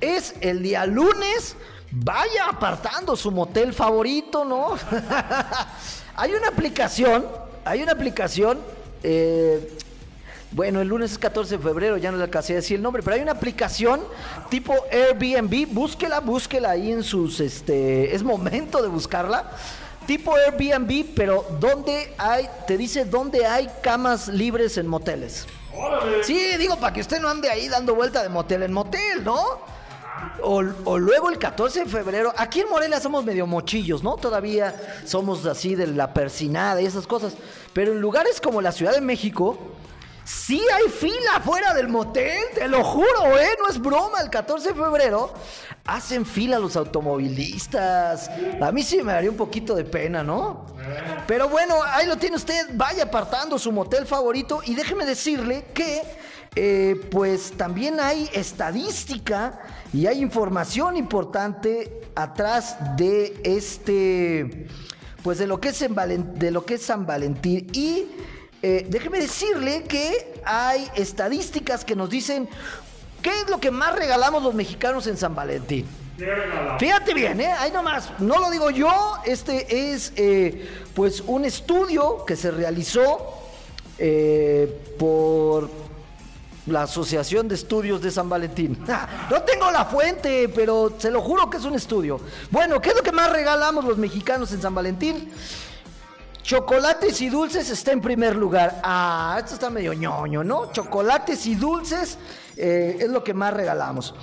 es 0.00 0.34
el 0.40 0.62
día 0.62 0.86
lunes. 0.86 1.56
Vaya 1.90 2.48
apartando 2.48 3.16
su 3.16 3.30
motel 3.30 3.72
favorito, 3.72 4.44
¿no? 4.44 4.76
hay 6.16 6.32
una 6.32 6.48
aplicación, 6.48 7.26
hay 7.64 7.82
una 7.82 7.92
aplicación. 7.92 8.58
Eh, 9.02 9.78
bueno, 10.50 10.80
el 10.80 10.88
lunes 10.88 11.12
es 11.12 11.18
14 11.18 11.58
de 11.58 11.62
febrero, 11.62 11.96
ya 11.98 12.10
no 12.10 12.16
le 12.16 12.24
alcancé 12.24 12.54
a 12.54 12.56
decir 12.56 12.76
el 12.76 12.82
nombre, 12.82 13.02
pero 13.02 13.16
hay 13.16 13.22
una 13.22 13.32
aplicación 13.32 14.00
tipo 14.48 14.74
Airbnb, 14.90 15.66
búsquela, 15.72 16.20
búsquela 16.20 16.70
ahí 16.70 16.90
en 16.90 17.02
sus, 17.02 17.40
este, 17.40 18.14
es 18.14 18.22
momento 18.22 18.82
de 18.82 18.88
buscarla. 18.88 19.50
Tipo 20.06 20.34
Airbnb, 20.34 21.04
pero 21.14 21.44
donde 21.60 22.14
hay, 22.16 22.48
te 22.66 22.78
dice 22.78 23.04
dónde 23.04 23.44
hay 23.44 23.68
camas 23.82 24.28
libres 24.28 24.78
en 24.78 24.86
moteles. 24.86 25.46
Sí, 26.22 26.56
digo, 26.58 26.76
para 26.76 26.94
que 26.94 27.02
usted 27.02 27.20
no 27.20 27.28
ande 27.28 27.50
ahí 27.50 27.68
dando 27.68 27.94
vuelta 27.94 28.22
de 28.22 28.30
motel 28.30 28.62
en 28.62 28.72
motel, 28.72 29.22
¿no? 29.22 29.38
O, 30.42 30.64
o, 30.84 30.98
luego 30.98 31.28
el 31.28 31.38
14 31.38 31.80
de 31.80 31.86
febrero, 31.86 32.32
aquí 32.36 32.60
en 32.60 32.70
Morelia 32.70 33.00
somos 33.00 33.24
medio 33.24 33.46
mochillos, 33.46 34.02
¿no? 34.02 34.16
Todavía 34.16 34.74
somos 35.04 35.44
así 35.46 35.74
de 35.74 35.86
la 35.88 36.14
persinada 36.14 36.80
y 36.80 36.86
esas 36.86 37.06
cosas. 37.06 37.34
Pero 37.72 37.92
en 37.92 38.00
lugares 38.00 38.40
como 38.40 38.62
la 38.62 38.72
Ciudad 38.72 38.94
de 38.94 39.00
México, 39.00 39.58
Sí 40.28 40.60
hay 40.74 40.90
fila 40.90 41.36
afuera 41.36 41.72
del 41.72 41.88
motel, 41.88 42.42
te 42.54 42.68
lo 42.68 42.84
juro, 42.84 43.38
¿eh? 43.38 43.48
No 43.58 43.70
es 43.70 43.80
broma, 43.80 44.20
el 44.20 44.28
14 44.28 44.68
de 44.68 44.74
febrero 44.74 45.32
hacen 45.86 46.26
fila 46.26 46.58
los 46.58 46.76
automovilistas. 46.76 48.30
A 48.60 48.70
mí 48.70 48.82
sí 48.82 49.02
me 49.02 49.14
daría 49.14 49.30
un 49.30 49.38
poquito 49.38 49.74
de 49.74 49.84
pena, 49.84 50.22
¿no? 50.22 50.66
Pero 51.26 51.48
bueno, 51.48 51.76
ahí 51.82 52.06
lo 52.06 52.18
tiene 52.18 52.36
usted, 52.36 52.68
vaya 52.74 53.04
apartando 53.04 53.58
su 53.58 53.72
motel 53.72 54.04
favorito 54.04 54.60
y 54.66 54.74
déjeme 54.74 55.06
decirle 55.06 55.64
que 55.72 56.02
eh, 56.54 57.00
pues 57.10 57.52
también 57.56 57.98
hay 57.98 58.28
estadística 58.34 59.58
y 59.94 60.08
hay 60.08 60.20
información 60.20 60.98
importante 60.98 62.02
atrás 62.14 62.76
de 62.98 63.40
este, 63.44 64.68
pues 65.22 65.38
de 65.38 65.46
lo 65.46 65.58
que 65.58 65.70
es, 65.70 65.78
de 65.78 66.50
lo 66.50 66.66
que 66.66 66.74
es 66.74 66.82
San 66.82 67.06
Valentín 67.06 67.66
y 67.72 68.08
eh, 68.62 68.86
déjeme 68.88 69.18
decirle 69.20 69.84
que 69.84 70.40
hay 70.44 70.88
estadísticas 70.96 71.84
que 71.84 71.94
nos 71.94 72.10
dicen 72.10 72.48
qué 73.22 73.30
es 73.42 73.48
lo 73.48 73.60
que 73.60 73.70
más 73.70 73.94
regalamos 73.94 74.42
los 74.42 74.54
mexicanos 74.54 75.06
en 75.06 75.16
San 75.16 75.34
Valentín. 75.34 75.86
Fíjate 76.80 77.14
bien, 77.14 77.40
¿eh? 77.40 77.52
Ahí 77.52 77.70
nomás, 77.70 78.10
no 78.18 78.40
lo 78.40 78.50
digo 78.50 78.70
yo, 78.70 79.14
este 79.24 79.92
es 79.92 80.12
eh, 80.16 80.68
pues 80.92 81.22
un 81.24 81.44
estudio 81.44 82.24
que 82.24 82.34
se 82.34 82.50
realizó 82.50 83.34
eh, 83.98 84.94
por 84.98 85.70
la 86.66 86.82
Asociación 86.82 87.46
de 87.46 87.54
Estudios 87.54 88.02
de 88.02 88.10
San 88.10 88.28
Valentín. 88.28 88.76
no 89.30 89.42
tengo 89.42 89.70
la 89.70 89.84
fuente, 89.84 90.48
pero 90.48 90.94
se 90.98 91.12
lo 91.12 91.22
juro 91.22 91.48
que 91.48 91.58
es 91.58 91.64
un 91.64 91.76
estudio. 91.76 92.20
Bueno, 92.50 92.80
¿qué 92.80 92.90
es 92.90 92.96
lo 92.96 93.02
que 93.02 93.12
más 93.12 93.30
regalamos 93.30 93.84
los 93.84 93.96
mexicanos 93.96 94.52
en 94.52 94.60
San 94.60 94.74
Valentín? 94.74 95.30
Chocolates 96.48 97.20
y 97.20 97.28
dulces 97.28 97.68
está 97.68 97.92
en 97.92 98.00
primer 98.00 98.34
lugar. 98.34 98.80
Ah, 98.82 99.36
esto 99.38 99.52
está 99.52 99.68
medio 99.68 99.92
ñoño, 99.92 100.42
¿no? 100.42 100.72
Chocolates 100.72 101.44
y 101.44 101.56
dulces 101.56 102.16
eh, 102.56 102.96
es 103.00 103.10
lo 103.10 103.22
que 103.22 103.34
más 103.34 103.52
regalamos. 103.52 104.14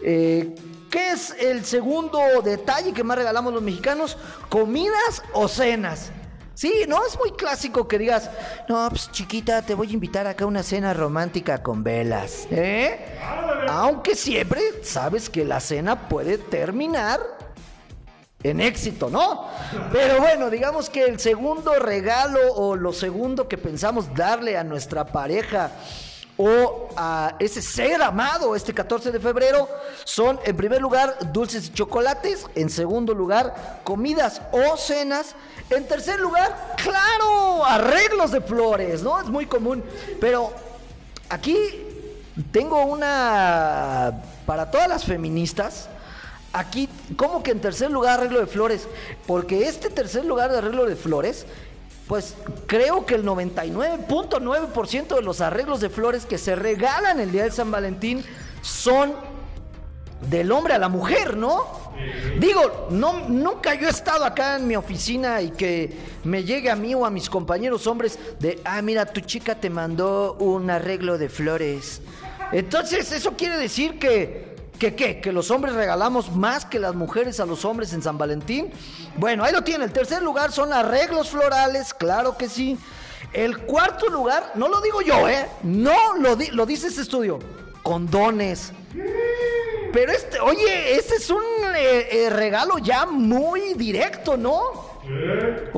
Eh, 0.00 0.54
¿Qué 0.88 1.08
es 1.10 1.34
el 1.36 1.64
segundo 1.64 2.20
detalle 2.44 2.92
que 2.92 3.02
más 3.02 3.18
regalamos 3.18 3.52
los 3.52 3.60
mexicanos? 3.60 4.16
¿Comidas 4.48 5.20
o 5.32 5.48
cenas? 5.48 6.12
Sí, 6.54 6.84
no 6.86 7.04
es 7.04 7.18
muy 7.18 7.32
clásico 7.32 7.88
que 7.88 7.98
digas, 7.98 8.30
no, 8.68 8.88
pues 8.88 9.10
chiquita, 9.10 9.62
te 9.62 9.74
voy 9.74 9.90
a 9.90 9.94
invitar 9.94 10.28
acá 10.28 10.44
a 10.44 10.46
una 10.46 10.62
cena 10.62 10.94
romántica 10.94 11.60
con 11.60 11.82
velas. 11.82 12.46
¿Eh? 12.52 13.18
Aunque 13.68 14.14
siempre 14.14 14.60
sabes 14.84 15.28
que 15.28 15.44
la 15.44 15.58
cena 15.58 16.08
puede 16.08 16.38
terminar 16.38 17.18
en 18.44 18.60
éxito, 18.60 19.08
¿no? 19.08 19.46
Pero 19.90 20.20
bueno, 20.20 20.50
digamos 20.50 20.90
que 20.90 21.04
el 21.04 21.18
segundo 21.18 21.74
regalo 21.78 22.38
o 22.54 22.76
lo 22.76 22.92
segundo 22.92 23.48
que 23.48 23.56
pensamos 23.56 24.14
darle 24.14 24.58
a 24.58 24.62
nuestra 24.62 25.06
pareja 25.06 25.70
o 26.36 26.88
a 26.96 27.36
ese 27.38 27.62
ser 27.62 28.02
amado 28.02 28.54
este 28.54 28.74
14 28.74 29.12
de 29.12 29.20
febrero 29.20 29.68
son 30.04 30.38
en 30.44 30.56
primer 30.56 30.82
lugar 30.82 31.16
dulces 31.32 31.68
y 31.68 31.72
chocolates, 31.72 32.46
en 32.54 32.68
segundo 32.68 33.14
lugar 33.14 33.80
comidas 33.82 34.42
o 34.52 34.76
cenas, 34.76 35.34
en 35.70 35.86
tercer 35.86 36.20
lugar, 36.20 36.74
claro, 36.76 37.64
arreglos 37.64 38.30
de 38.30 38.42
flores, 38.42 39.02
¿no? 39.02 39.18
Es 39.20 39.26
muy 39.26 39.46
común, 39.46 39.82
pero 40.20 40.52
aquí 41.30 41.56
tengo 42.52 42.84
una 42.84 44.22
para 44.44 44.70
todas 44.70 44.88
las 44.88 45.04
feministas 45.04 45.88
Aquí, 46.54 46.88
¿cómo 47.16 47.42
que 47.42 47.50
en 47.50 47.60
tercer 47.60 47.90
lugar 47.90 48.20
arreglo 48.20 48.38
de 48.38 48.46
flores? 48.46 48.86
Porque 49.26 49.66
este 49.66 49.90
tercer 49.90 50.24
lugar 50.24 50.52
de 50.52 50.58
arreglo 50.58 50.86
de 50.86 50.94
flores, 50.94 51.46
pues 52.06 52.36
creo 52.68 53.04
que 53.04 53.16
el 53.16 53.24
99.9% 53.24 55.16
de 55.16 55.22
los 55.22 55.40
arreglos 55.40 55.80
de 55.80 55.90
flores 55.90 56.26
que 56.26 56.38
se 56.38 56.54
regalan 56.54 57.18
el 57.18 57.32
día 57.32 57.42
de 57.42 57.50
San 57.50 57.72
Valentín 57.72 58.24
son 58.62 59.14
del 60.30 60.52
hombre 60.52 60.74
a 60.74 60.78
la 60.78 60.88
mujer, 60.88 61.36
¿no? 61.36 61.92
Digo, 62.38 62.86
no, 62.90 63.28
nunca 63.28 63.74
yo 63.74 63.88
he 63.88 63.90
estado 63.90 64.24
acá 64.24 64.54
en 64.54 64.68
mi 64.68 64.76
oficina 64.76 65.42
y 65.42 65.50
que 65.50 65.96
me 66.22 66.44
llegue 66.44 66.70
a 66.70 66.76
mí 66.76 66.94
o 66.94 67.04
a 67.04 67.10
mis 67.10 67.28
compañeros 67.28 67.88
hombres 67.88 68.16
de, 68.38 68.60
ah, 68.64 68.80
mira, 68.80 69.06
tu 69.06 69.20
chica 69.22 69.56
te 69.56 69.70
mandó 69.70 70.34
un 70.34 70.70
arreglo 70.70 71.18
de 71.18 71.28
flores. 71.28 72.00
Entonces, 72.52 73.10
eso 73.10 73.32
quiere 73.32 73.56
decir 73.56 73.98
que 73.98 74.53
¿Que 74.78 74.94
qué? 74.94 75.20
¿Que 75.20 75.32
los 75.32 75.50
hombres 75.50 75.74
regalamos 75.74 76.34
más 76.34 76.64
que 76.64 76.78
las 76.78 76.94
mujeres 76.94 77.38
a 77.40 77.46
los 77.46 77.64
hombres 77.64 77.92
en 77.92 78.02
San 78.02 78.18
Valentín? 78.18 78.72
Bueno, 79.16 79.44
ahí 79.44 79.52
lo 79.52 79.62
tiene. 79.62 79.84
El 79.84 79.92
tercer 79.92 80.22
lugar 80.22 80.50
son 80.50 80.72
arreglos 80.72 81.30
florales, 81.30 81.94
claro 81.94 82.36
que 82.36 82.48
sí. 82.48 82.76
El 83.32 83.58
cuarto 83.58 84.08
lugar, 84.08 84.52
no 84.54 84.68
lo 84.68 84.80
digo 84.80 85.00
yo, 85.00 85.28
¿eh? 85.28 85.46
No 85.62 86.14
lo, 86.14 86.36
lo 86.52 86.66
dice 86.66 86.88
este 86.88 87.02
estudio. 87.02 87.38
Condones. 87.82 88.72
Pero 89.92 90.12
este, 90.12 90.40
oye, 90.40 90.96
este 90.96 91.16
es 91.16 91.30
un 91.30 91.42
eh, 91.76 92.08
eh, 92.10 92.30
regalo 92.30 92.78
ya 92.78 93.06
muy 93.06 93.74
directo, 93.74 94.36
¿no? 94.36 94.60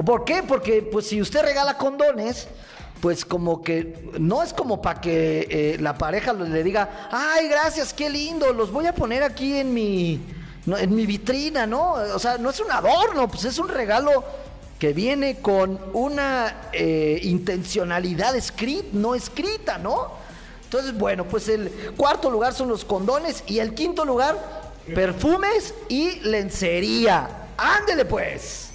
¿Por 0.05 0.25
qué? 0.25 0.43
Porque 0.43 0.83
pues 0.83 1.09
si 1.09 1.21
usted 1.21 1.43
regala 1.43 1.76
condones, 1.76 2.49
pues 3.00 3.25
como 3.25 3.62
que 3.62 4.11
no 4.19 4.43
es 4.43 4.53
como 4.53 4.81
para 4.81 5.00
que 5.00 5.47
eh, 5.50 5.76
la 5.81 5.97
pareja 5.99 6.33
le 6.33 6.62
diga, 6.62 7.09
ay, 7.11 7.49
gracias, 7.49 7.93
qué 7.93 8.09
lindo, 8.09 8.53
los 8.53 8.73
voy 8.73 8.87
a 8.87 8.95
poner 8.95 9.23
aquí 9.23 9.59
en 9.59 9.75
mi, 9.75 10.21
en 10.67 10.95
mi 10.95 11.07
vitrina, 11.07 11.67
¿no? 11.67 11.93
O 11.93 12.19
sea, 12.19 12.38
no 12.38 12.50
es 12.50 12.61
un 12.61 12.71
adorno, 12.71 13.29
pues 13.29 13.45
es 13.45 13.59
un 13.59 13.69
regalo 13.69 14.25
que 14.79 14.93
viene 14.93 15.37
con 15.37 15.79
una 15.93 16.69
eh, 16.73 17.21
intencionalidad 17.23 18.37
escrita, 18.37 18.88
no 18.93 19.15
escrita, 19.15 19.79
¿no? 19.79 20.12
Entonces, 20.65 20.97
bueno, 20.99 21.25
pues 21.25 21.49
el 21.49 21.71
cuarto 21.97 22.31
lugar 22.31 22.53
son 22.53 22.69
los 22.69 22.85
condones 22.85 23.45
y 23.47 23.61
el 23.61 23.75
quinto 23.75 24.05
lugar, 24.05 24.37
perfumes 24.95 25.75
y 25.88 26.21
lencería. 26.21 27.29
Ándele 27.57 28.05
pues. 28.05 28.71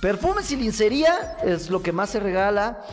Perfumes 0.00 0.50
y 0.50 0.56
lencería 0.56 1.36
es 1.44 1.68
lo 1.68 1.82
que 1.82 1.92
más 1.92 2.10
se 2.10 2.20
regala. 2.20 2.84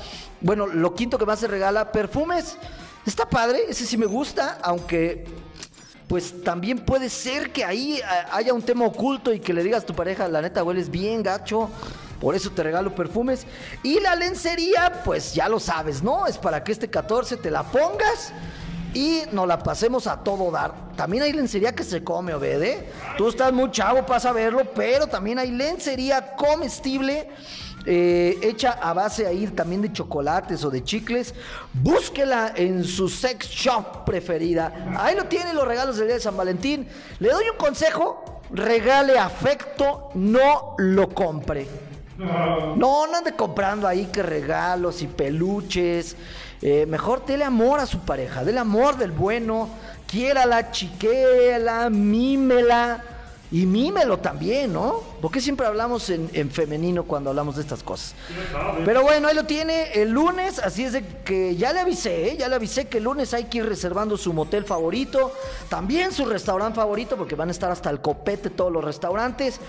Bueno, 0.41 0.67
lo 0.67 0.95
quinto 0.95 1.17
que 1.17 1.25
más 1.25 1.39
se 1.39 1.47
regala, 1.47 1.91
perfumes. 1.91 2.57
Está 3.05 3.27
padre, 3.27 3.63
ese 3.67 3.85
sí 3.85 3.97
me 3.97 4.05
gusta, 4.05 4.59
aunque 4.61 5.25
pues 6.07 6.43
también 6.43 6.79
puede 6.79 7.07
ser 7.07 7.51
que 7.51 7.63
ahí 7.63 8.01
haya 8.31 8.53
un 8.53 8.63
tema 8.63 8.85
oculto 8.85 9.31
y 9.31 9.39
que 9.39 9.53
le 9.53 9.63
digas 9.63 9.83
a 9.83 9.85
tu 9.85 9.93
pareja, 9.93 10.27
la 10.27 10.41
neta 10.41 10.63
hueles 10.63 10.89
bien 10.89 11.21
gacho, 11.21 11.69
por 12.19 12.35
eso 12.35 12.49
te 12.49 12.63
regalo 12.63 12.95
perfumes. 12.95 13.45
Y 13.83 13.99
la 13.99 14.15
lencería, 14.15 15.01
pues 15.05 15.33
ya 15.35 15.47
lo 15.47 15.59
sabes, 15.59 16.01
¿no? 16.01 16.25
Es 16.25 16.37
para 16.37 16.63
que 16.63 16.71
este 16.71 16.89
14 16.89 17.37
te 17.37 17.51
la 17.51 17.63
pongas 17.63 18.33
y 18.93 19.21
nos 19.31 19.47
la 19.47 19.59
pasemos 19.59 20.07
a 20.07 20.23
todo 20.23 20.49
dar. 20.51 20.73
También 20.95 21.23
hay 21.23 21.31
lencería 21.31 21.75
que 21.75 21.83
se 21.83 22.03
come, 22.03 22.33
obede. 22.33 22.89
Tú 23.17 23.29
estás 23.29 23.53
muy 23.53 23.69
chavo 23.71 24.05
para 24.05 24.19
saberlo, 24.19 24.63
pero 24.73 25.07
también 25.07 25.37
hay 25.37 25.51
lencería 25.51 26.35
comestible 26.35 27.29
eh, 27.91 28.37
hecha 28.43 28.73
a 28.73 28.93
base 28.93 29.25
ahí 29.25 29.47
también 29.47 29.81
de 29.81 29.91
chocolates 29.91 30.63
o 30.63 30.69
de 30.69 30.83
chicles. 30.83 31.33
Búsquela 31.73 32.53
en 32.55 32.83
su 32.83 33.09
sex 33.09 33.47
shop 33.49 34.05
preferida. 34.05 34.93
Ahí 34.95 35.15
lo 35.15 35.25
tiene 35.25 35.55
los 35.55 35.67
regalos 35.67 35.97
del 35.97 36.05
día 36.05 36.17
de 36.17 36.21
San 36.21 36.37
Valentín. 36.37 36.87
Le 37.17 37.29
doy 37.29 37.45
un 37.51 37.57
consejo, 37.57 38.41
regale 38.51 39.17
afecto, 39.17 40.11
no 40.13 40.75
lo 40.77 41.09
compre. 41.09 41.67
No, 42.19 43.05
ande 43.05 43.31
comprando 43.35 43.87
ahí 43.87 44.05
que 44.05 44.21
regalos 44.21 45.01
y 45.01 45.07
peluches. 45.07 46.15
eh, 46.61 46.85
mejor 46.85 47.25
dele 47.25 47.43
amor 47.43 47.79
a 47.79 47.87
su 47.87 48.01
pareja, 48.01 48.43
dele 48.43 48.59
amor 48.59 48.97
del 48.97 49.11
bueno, 49.11 49.67
quiérala, 50.05 50.69
chiquéala, 50.69 51.89
mímela 51.89 53.03
y 53.51 53.65
mímelo 53.65 54.19
también, 54.19 54.73
¿no? 54.73 55.01
Porque 55.21 55.41
siempre 55.41 55.65
hablamos 55.65 56.09
en, 56.11 56.29
en, 56.33 56.51
femenino 56.51 57.03
cuando 57.03 57.31
hablamos 57.31 57.55
de 57.55 57.63
estas 57.63 57.81
cosas. 57.81 58.13
Pero 58.85 59.01
bueno, 59.01 59.27
ahí 59.27 59.35
lo 59.35 59.45
tiene 59.45 59.91
el 59.93 60.11
lunes, 60.11 60.59
así 60.59 60.83
es 60.83 60.93
de 60.93 61.03
que 61.25 61.55
ya 61.55 61.73
le 61.73 61.79
avisé, 61.79 62.29
¿eh? 62.29 62.37
ya 62.37 62.47
le 62.47 62.55
avisé 62.55 62.87
que 62.87 62.99
el 62.99 63.05
lunes 63.05 63.33
hay 63.33 63.45
que 63.45 63.59
ir 63.59 63.65
reservando 63.65 64.17
su 64.17 64.33
motel 64.33 64.65
favorito, 64.65 65.33
también 65.67 66.11
su 66.11 66.25
restaurante 66.25 66.75
favorito, 66.75 67.17
porque 67.17 67.35
van 67.35 67.49
a 67.49 67.51
estar 67.51 67.71
hasta 67.71 67.89
el 67.89 68.01
copete 68.01 68.51
todos 68.51 68.71
los 68.71 68.83
restaurantes. 68.83 69.59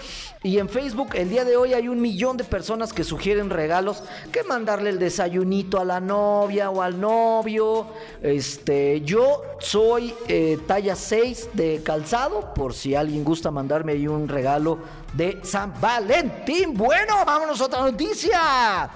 Y 0.42 0.58
en 0.58 0.68
Facebook 0.68 1.10
el 1.14 1.30
día 1.30 1.44
de 1.44 1.56
hoy 1.56 1.72
hay 1.72 1.88
un 1.88 2.00
millón 2.00 2.36
de 2.36 2.44
personas 2.44 2.92
que 2.92 3.04
sugieren 3.04 3.48
regalos, 3.48 4.02
que 4.30 4.42
mandarle 4.42 4.90
el 4.90 4.98
desayunito 4.98 5.80
a 5.80 5.84
la 5.84 6.00
novia 6.00 6.70
o 6.70 6.82
al 6.82 7.00
novio. 7.00 7.86
Este, 8.22 9.00
yo 9.02 9.42
soy 9.58 10.14
eh, 10.28 10.58
talla 10.66 10.96
6 10.96 11.50
de 11.54 11.82
calzado, 11.82 12.52
por 12.54 12.74
si 12.74 12.94
alguien 12.94 13.24
gusta 13.24 13.50
mandarme 13.70 13.92
ahí 13.92 14.08
un 14.08 14.26
regalo 14.26 14.80
de 15.12 15.38
San 15.44 15.72
Valentín. 15.80 16.74
Bueno, 16.74 17.24
vámonos 17.24 17.60
a 17.60 17.66
otra 17.66 17.82
noticia. 17.82 18.90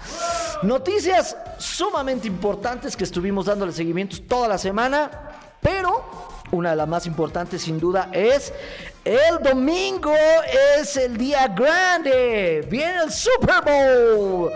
Noticias 0.62 1.37
sumamente 1.59 2.26
importantes 2.26 2.97
que 2.97 3.04
estuvimos 3.04 3.47
dándole 3.47 3.71
seguimientos 3.71 4.21
toda 4.26 4.49
la 4.49 4.59
semana, 4.59 5.09
pero 5.62 6.35
una 6.50 6.71
de 6.71 6.76
las 6.76 6.88
más 6.88 7.07
importantes 7.07 7.62
sin 7.62 7.78
duda 7.78 8.11
es 8.12 8.52
el 9.04 9.40
domingo 9.45 10.12
es 10.76 10.97
el 10.97 11.16
día 11.16 11.47
grande. 11.47 12.66
Viene 12.69 13.04
el 13.04 13.12
Super 13.12 13.62
Bowl. 13.64 14.50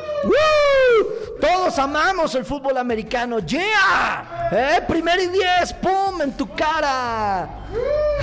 Todos 1.41 1.79
amamos 1.79 2.35
el 2.35 2.45
fútbol 2.45 2.77
americano. 2.77 3.39
¡Yeah! 3.39 4.49
¿Eh? 4.51 4.83
Primer 4.89 5.21
y 5.21 5.29
diez. 5.29 5.73
¡Pum! 5.75 6.21
En 6.23 6.37
tu 6.37 6.53
cara. 6.57 7.49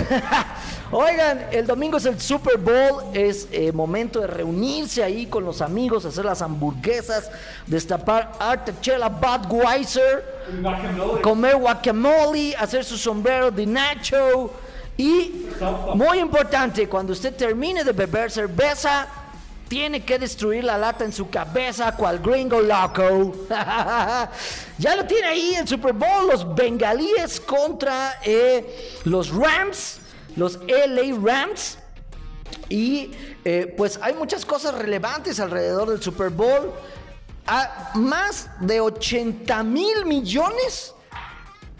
Oigan, 0.91 1.47
el 1.51 1.65
domingo 1.65 1.97
es 1.97 2.05
el 2.05 2.19
Super 2.21 2.57
Bowl, 2.57 3.03
es 3.13 3.47
eh, 3.51 3.71
momento 3.71 4.19
de 4.19 4.27
reunirse 4.27 5.03
ahí 5.03 5.25
con 5.25 5.43
los 5.43 5.61
amigos, 5.61 6.05
hacer 6.05 6.25
las 6.25 6.43
hamburguesas, 6.43 7.29
destapar 7.65 8.31
Artechela 8.39 9.09
Budweiser, 9.09 10.23
comer 11.23 11.55
guacamole, 11.55 12.55
hacer 12.55 12.85
su 12.85 12.97
sombrero 12.97 13.49
de 13.49 13.65
nacho. 13.65 14.51
Y, 14.95 15.47
muy 15.95 16.19
importante, 16.19 16.87
cuando 16.87 17.13
usted 17.13 17.35
termine 17.35 17.83
de 17.83 17.91
beber 17.91 18.29
cerveza, 18.29 19.07
tiene 19.67 20.05
que 20.05 20.19
destruir 20.19 20.63
la 20.63 20.77
lata 20.77 21.03
en 21.03 21.11
su 21.11 21.29
cabeza, 21.31 21.95
cual 21.95 22.19
gringo 22.19 22.61
loco. 22.61 23.47
ya 24.77 24.95
lo 24.95 25.05
tiene 25.05 25.27
ahí 25.27 25.55
en 25.55 25.67
Super 25.67 25.93
Bowl, 25.93 26.27
los 26.31 26.55
bengalíes 26.55 27.39
contra 27.39 28.19
eh, 28.23 28.99
los 29.03 29.33
Rams 29.33 30.01
los 30.35 30.59
LA 30.67 31.17
Rams. 31.21 31.77
Y 32.69 33.11
eh, 33.43 33.73
pues 33.77 33.99
hay 34.01 34.13
muchas 34.13 34.45
cosas 34.45 34.75
relevantes 34.75 35.39
alrededor 35.39 35.89
del 35.89 36.01
Super 36.01 36.29
Bowl. 36.29 36.73
Más 37.93 38.49
de 38.59 38.81
80 38.81 39.63
mil 39.63 40.05
millones 40.05 40.93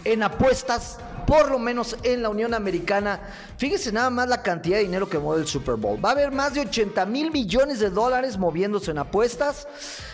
en 0.03 0.21
apuestas, 0.21 0.99
por 1.25 1.49
lo 1.49 1.59
menos 1.59 1.97
en 2.03 2.21
la 2.21 2.29
Unión 2.29 2.53
Americana. 2.53 3.19
Fíjese 3.57 3.91
nada 3.91 4.09
más 4.09 4.27
la 4.27 4.41
cantidad 4.41 4.77
de 4.77 4.83
dinero 4.83 5.09
que 5.09 5.17
mueve 5.17 5.41
el 5.41 5.47
Super 5.47 5.75
Bowl. 5.75 6.03
Va 6.03 6.09
a 6.09 6.11
haber 6.13 6.31
más 6.31 6.53
de 6.53 6.61
80 6.61 7.05
mil 7.05 7.31
millones 7.31 7.79
de 7.79 7.89
dólares 7.89 8.37
moviéndose 8.37 8.91
en 8.91 8.99
apuestas. 8.99 9.67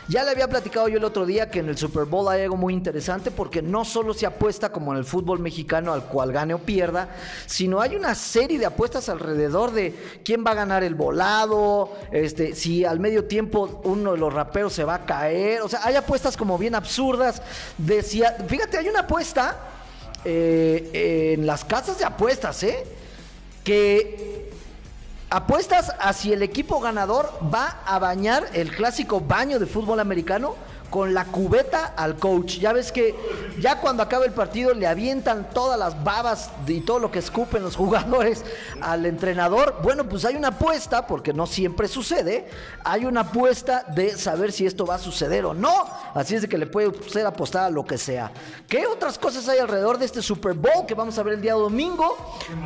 Ya 0.08 0.24
le 0.24 0.32
había 0.32 0.48
platicado 0.48 0.88
yo 0.88 0.98
el 0.98 1.04
otro 1.04 1.26
día 1.26 1.50
que 1.50 1.60
en 1.60 1.70
el 1.70 1.78
Super 1.78 2.06
Bowl 2.06 2.28
hay 2.28 2.42
algo 2.42 2.58
muy 2.58 2.74
interesante 2.74 3.32
porque 3.32 3.62
no 3.62 3.86
solo 3.86 4.14
se 4.14 4.26
apuesta 4.26 4.72
como 4.72 4.92
en 4.92 4.98
el 4.98 5.06
fútbol 5.06 5.40
mexicano 5.40 5.94
al 5.94 6.06
cual 6.06 6.32
gane 6.32 6.54
o 6.54 6.60
pierda, 6.60 7.10
sino 7.46 7.80
hay 7.80 7.96
una 7.96 8.16
serie 8.16 8.60
de 8.60 8.66
apuestas 8.66 9.10
alrededor 9.10 9.72
de 9.72 10.20
quién 10.26 10.44
va 10.46 10.52
a 10.52 10.56
ganar 10.56 10.84
el 10.84 10.96
volado, 10.96 11.94
este, 12.12 12.56
si 12.56 12.84
al 12.84 13.00
medio 13.00 13.26
tiempo 13.26 13.82
uno 13.84 14.14
de 14.14 14.18
los 14.18 14.34
raperos 14.34 14.74
se 14.74 14.84
va 14.84 14.96
a 14.96 15.06
caer, 15.06 15.62
o 15.62 15.70
sea, 15.70 15.82
hay 15.84 15.96
apuestas 15.96 16.36
como 16.36 16.58
bien 16.58 16.76
absurdas. 16.76 17.42
Decía, 17.78 18.36
fíjate, 18.48 18.78
hay 18.78 18.90
una 18.90 19.02
apuesta 19.02 19.58
eh, 20.26 21.34
en 21.36 21.46
las 21.46 21.64
casas 21.66 22.00
de 22.00 22.06
apuestas, 22.06 22.64
¿eh? 22.64 22.84
Que 23.64 24.32
Apuestas 25.34 25.94
a 25.98 26.12
si 26.12 26.34
el 26.34 26.44
equipo 26.44 26.82
ganador 26.82 27.32
va 27.42 27.80
a 27.86 28.00
bañar 28.00 28.50
el 28.52 28.76
clásico 28.76 29.22
baño 29.22 29.60
de 29.60 29.66
fútbol 29.66 30.02
americano 30.02 30.56
con 30.92 31.14
la 31.14 31.26
cubeta 31.26 31.94
al 31.96 32.18
coach. 32.18 32.60
Ya 32.60 32.74
ves 32.74 32.92
que 32.92 33.16
ya 33.60 33.80
cuando 33.80 34.04
acaba 34.04 34.26
el 34.26 34.34
partido 34.34 34.74
le 34.74 34.86
avientan 34.86 35.50
todas 35.52 35.80
las 35.80 36.04
babas 36.04 36.52
y 36.68 36.82
todo 36.82 37.00
lo 37.00 37.10
que 37.10 37.20
escupen 37.20 37.64
los 37.64 37.76
jugadores 37.78 38.44
al 38.82 39.08
entrenador. 39.08 39.78
Bueno, 39.82 40.08
pues 40.08 40.26
hay 40.26 40.36
una 40.36 40.50
apuesta, 40.50 41.08
porque 41.08 41.34
no 41.34 41.48
siempre 41.48 41.88
sucede, 41.88 42.48
hay 42.84 43.06
una 43.06 43.22
apuesta 43.22 43.86
de 43.96 44.18
saber 44.18 44.52
si 44.52 44.66
esto 44.66 44.86
va 44.86 44.96
a 44.96 45.00
suceder 45.00 45.46
o 45.46 45.54
no. 45.54 45.88
Así 46.14 46.36
es 46.36 46.42
de 46.44 46.50
que 46.50 46.58
le 46.58 46.68
puede 46.68 46.92
ser 47.10 47.26
apostada 47.26 47.68
a 47.68 47.72
lo 47.72 47.86
que 47.86 47.98
sea. 47.98 48.32
¿Qué 48.68 48.86
otras 48.86 49.18
cosas 49.18 49.48
hay 49.48 49.60
alrededor 49.60 49.98
de 49.98 50.06
este 50.06 50.22
Super 50.22 50.54
Bowl 50.54 50.86
que 50.86 50.94
vamos 50.94 51.18
a 51.18 51.24
ver 51.24 51.36
el 51.36 51.42
día 51.42 51.54
domingo? 51.54 52.18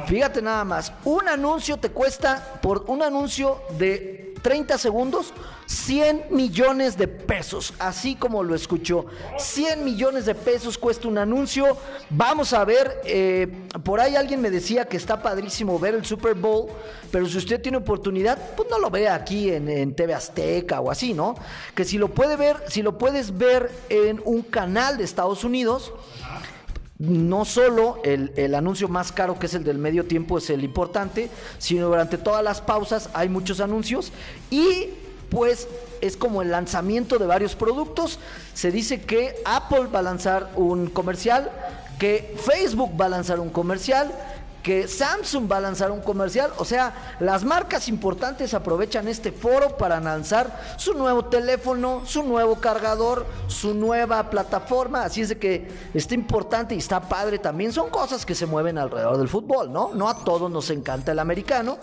Fíjate 0.07 0.41
nada 0.41 0.65
más, 0.65 0.91
un 1.03 1.27
anuncio 1.29 1.77
te 1.77 1.91
cuesta 1.91 2.59
por 2.61 2.85
un 2.87 3.03
anuncio 3.03 3.61
de 3.77 4.24
30 4.45 4.77
segundos, 4.77 5.33
100 5.65 6.25
millones 6.29 6.99
de 6.99 7.07
pesos, 7.07 7.73
así 7.79 8.13
como 8.13 8.43
lo 8.43 8.53
escuchó. 8.53 9.07
100 9.39 9.83
millones 9.83 10.27
de 10.27 10.35
pesos 10.35 10.77
cuesta 10.77 11.07
un 11.07 11.17
anuncio. 11.17 11.75
Vamos 12.11 12.53
a 12.53 12.63
ver, 12.63 13.01
eh, 13.05 13.47
por 13.83 13.99
ahí 13.99 14.15
alguien 14.15 14.39
me 14.41 14.51
decía 14.51 14.85
que 14.85 14.97
está 14.97 15.19
padrísimo 15.19 15.79
ver 15.79 15.95
el 15.95 16.05
Super 16.05 16.35
Bowl, 16.35 16.67
pero 17.11 17.25
si 17.25 17.39
usted 17.39 17.59
tiene 17.59 17.79
oportunidad, 17.79 18.37
pues 18.55 18.69
no 18.69 18.77
lo 18.77 18.91
vea 18.91 19.15
aquí 19.15 19.49
en, 19.49 19.67
en 19.67 19.95
TV 19.95 20.13
Azteca 20.13 20.79
o 20.79 20.91
así, 20.91 21.15
¿no? 21.15 21.33
Que 21.73 21.83
si 21.83 21.97
lo 21.97 22.09
puede 22.09 22.35
ver, 22.35 22.57
si 22.67 22.83
lo 22.83 22.99
puedes 22.99 23.35
ver 23.35 23.71
en 23.89 24.21
un 24.25 24.43
canal 24.43 24.99
de 24.99 25.05
Estados 25.05 25.43
Unidos, 25.43 25.91
no 26.97 27.43
solo 27.43 27.99
el, 28.03 28.55
anuncio 28.55 28.87
más 28.87 29.11
caro 29.11 29.37
que 29.37 29.47
es 29.47 29.53
el 29.53 29.63
del 29.63 29.77
medio 29.77 30.05
tiempo 30.05 30.37
es 30.37 30.49
el 30.49 30.63
importante, 30.63 31.29
sino 31.57 31.87
durante 31.87 32.17
todas 32.17 32.43
las 32.43 32.61
pausas 32.61 33.09
hay 33.13 33.27
muchos 33.27 33.59
anuncios 33.59 34.11
y 34.49 34.89
pues 35.29 35.67
es 36.01 36.15
como 36.15 36.41
el 36.41 36.51
lanzamiento 36.51 37.17
de 37.17 37.25
varios 37.25 37.55
productos. 37.55 38.19
Se 38.53 38.71
dice 38.71 39.01
que 39.01 39.35
Apple 39.43 39.87
va 39.93 39.99
a 39.99 40.03
lanzar 40.03 40.51
un 40.55 40.87
comercial, 40.87 41.51
que 41.99 42.35
Facebook 42.37 42.91
va 42.99 43.05
a 43.05 43.09
lanzar 43.09 43.39
un 43.39 43.49
comercial 43.49 44.11
que 44.65 44.87
Samsung 44.87 45.49
va 45.49 45.57
a 45.57 45.61
lanzar 45.61 45.91
un 45.91 46.01
comercial. 46.01 46.51
O 46.57 46.65
sea, 46.65 47.15
las 47.19 47.43
marcas 47.43 47.87
importantes 47.87 48.55
aprovechan 48.55 49.07
este 49.07 49.31
foro 49.31 49.77
para 49.77 49.99
lanzar 49.99 50.59
su 50.77 50.95
nuevo 50.95 51.25
teléfono, 51.25 52.01
su 52.07 52.23
nuevo 52.23 52.55
cargador, 52.55 53.27
su 53.45 53.75
nueva 53.75 54.27
plataforma. 54.31 55.03
Así 55.03 55.21
es 55.21 55.29
de 55.29 55.37
que 55.37 55.67
está 55.93 56.15
importante 56.15 56.73
y 56.73 56.79
está 56.79 56.99
padre 56.99 57.37
también. 57.37 57.71
Son 57.71 57.91
cosas 57.91 58.25
que 58.25 58.33
se 58.33 58.47
mueven 58.47 58.79
alrededor 58.79 59.19
del 59.19 59.29
fútbol, 59.29 59.71
¿no? 59.71 59.91
No 59.93 60.09
a 60.09 60.23
todos 60.23 60.49
nos 60.49 60.71
encanta 60.71 61.11
el 61.11 61.19
americano. 61.19 61.77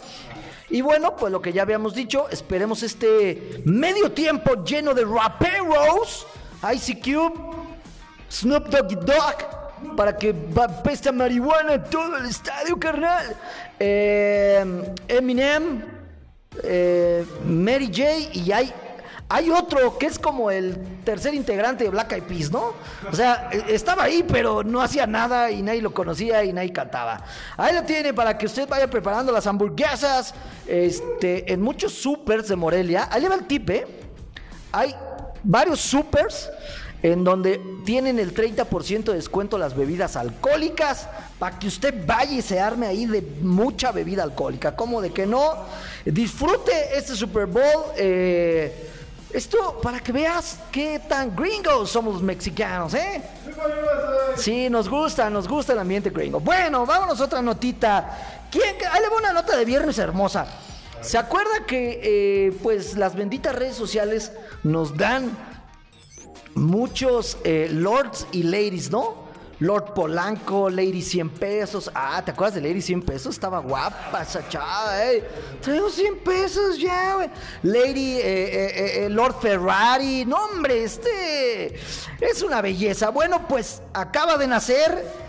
Y 0.68 0.80
bueno, 0.80 1.14
pues 1.14 1.30
lo 1.30 1.40
que 1.40 1.52
ya 1.52 1.62
habíamos 1.62 1.94
dicho, 1.94 2.28
esperemos 2.30 2.82
este 2.82 3.62
medio 3.64 4.10
tiempo 4.10 4.64
lleno 4.64 4.92
de 4.92 5.04
raperos, 5.04 6.26
Ice 6.74 6.98
Cube, 7.00 7.34
Snoop 8.28 8.66
Doggy 8.70 8.96
Dogg 8.96 9.61
para 9.96 10.16
que 10.16 10.34
pesta 10.84 11.12
marihuana 11.12 11.82
todo 11.84 12.16
el 12.18 12.26
estadio, 12.26 12.78
carnal. 12.78 13.36
Eh, 13.78 14.64
Eminem, 15.08 15.84
eh, 16.62 17.24
Mary 17.46 17.86
J. 17.86 18.02
y 18.32 18.52
hay, 18.52 18.72
hay 19.28 19.50
otro 19.50 19.98
que 19.98 20.06
es 20.06 20.18
como 20.18 20.50
el 20.50 20.76
tercer 21.04 21.34
integrante 21.34 21.84
de 21.84 21.90
Black 21.90 22.12
Eyed 22.12 22.22
Peas, 22.24 22.50
¿no? 22.50 22.74
O 23.10 23.14
sea, 23.14 23.48
e, 23.50 23.74
estaba 23.74 24.04
ahí, 24.04 24.24
pero 24.26 24.62
no 24.62 24.82
hacía 24.82 25.06
nada 25.06 25.50
y 25.50 25.62
nadie 25.62 25.80
lo 25.82 25.94
conocía 25.94 26.44
y 26.44 26.52
nadie 26.52 26.72
cantaba. 26.72 27.24
Ahí 27.56 27.74
lo 27.74 27.82
tiene 27.84 28.12
para 28.12 28.36
que 28.36 28.46
usted 28.46 28.68
vaya 28.68 28.88
preparando 28.88 29.32
las 29.32 29.46
hamburguesas 29.46 30.34
este, 30.66 31.50
en 31.52 31.62
muchos 31.62 31.92
supers 31.94 32.48
de 32.48 32.56
Morelia. 32.56 33.08
Ahí 33.10 33.24
va 33.24 33.34
el 33.34 33.46
tip, 33.46 33.70
¿eh? 33.70 33.86
Hay 34.70 34.94
varios 35.42 35.80
supers 35.80 36.50
en 37.02 37.24
donde 37.24 37.60
tienen 37.84 38.18
el 38.18 38.34
30% 38.34 39.04
de 39.04 39.14
descuento 39.14 39.58
las 39.58 39.76
bebidas 39.76 40.16
alcohólicas, 40.16 41.08
para 41.38 41.58
que 41.58 41.66
usted 41.66 42.06
vaya 42.06 42.32
y 42.32 42.42
se 42.42 42.60
arme 42.60 42.86
ahí 42.86 43.06
de 43.06 43.22
mucha 43.40 43.90
bebida 43.90 44.22
alcohólica. 44.22 44.76
¿Cómo 44.76 45.00
de 45.00 45.12
que 45.12 45.26
no? 45.26 45.54
Disfrute 46.04 46.96
este 46.96 47.16
Super 47.16 47.46
Bowl. 47.46 47.92
Eh, 47.96 48.90
esto 49.32 49.80
para 49.82 49.98
que 49.98 50.12
veas 50.12 50.58
qué 50.70 51.00
tan 51.08 51.34
gringos 51.34 51.90
somos 51.90 52.14
los 52.14 52.22
mexicanos, 52.22 52.94
¿eh? 52.94 53.22
Sí, 54.36 54.68
nos 54.68 54.88
gusta, 54.88 55.30
nos 55.30 55.48
gusta 55.48 55.72
el 55.72 55.78
ambiente 55.78 56.10
gringo. 56.10 56.38
Bueno, 56.38 56.84
vámonos 56.84 57.20
a 57.20 57.24
otra 57.24 57.42
notita. 57.42 58.46
¿Quién? 58.50 58.76
Ahí 58.90 59.00
le 59.00 59.08
va 59.08 59.16
una 59.16 59.32
nota 59.32 59.56
de 59.56 59.64
viernes 59.64 59.98
hermosa. 59.98 60.46
¿Se 61.00 61.18
acuerda 61.18 61.66
que, 61.66 62.00
eh, 62.02 62.58
pues, 62.62 62.96
las 62.96 63.16
benditas 63.16 63.54
redes 63.54 63.74
sociales 63.74 64.32
nos 64.62 64.96
dan 64.96 65.36
muchos 66.54 67.38
eh, 67.44 67.68
lords 67.70 68.26
y 68.32 68.42
ladies, 68.44 68.90
¿no? 68.90 69.22
Lord 69.62 69.94
Polanco, 69.94 70.68
Lady 70.68 71.02
100 71.02 71.30
pesos. 71.30 71.88
Ah, 71.94 72.20
¿te 72.24 72.32
acuerdas 72.32 72.56
de 72.56 72.62
Lady 72.62 72.82
100 72.82 73.02
pesos? 73.02 73.36
Estaba 73.36 73.60
guapa 73.60 74.22
esa 74.22 74.46
chava, 74.48 75.04
eh. 75.06 75.22
Traigo 75.60 75.88
100 75.88 76.18
pesos 76.18 76.78
ya, 76.78 77.14
güey. 77.14 77.30
Lady, 77.62 78.16
eh, 78.16 78.22
eh, 78.24 79.04
eh, 79.04 79.08
Lord 79.08 79.36
Ferrari. 79.40 80.24
No, 80.26 80.46
hombre, 80.46 80.82
este 80.82 81.76
es 82.20 82.42
una 82.42 82.60
belleza. 82.60 83.10
Bueno, 83.10 83.46
pues 83.46 83.82
acaba 83.94 84.36
de 84.36 84.48
nacer 84.48 85.22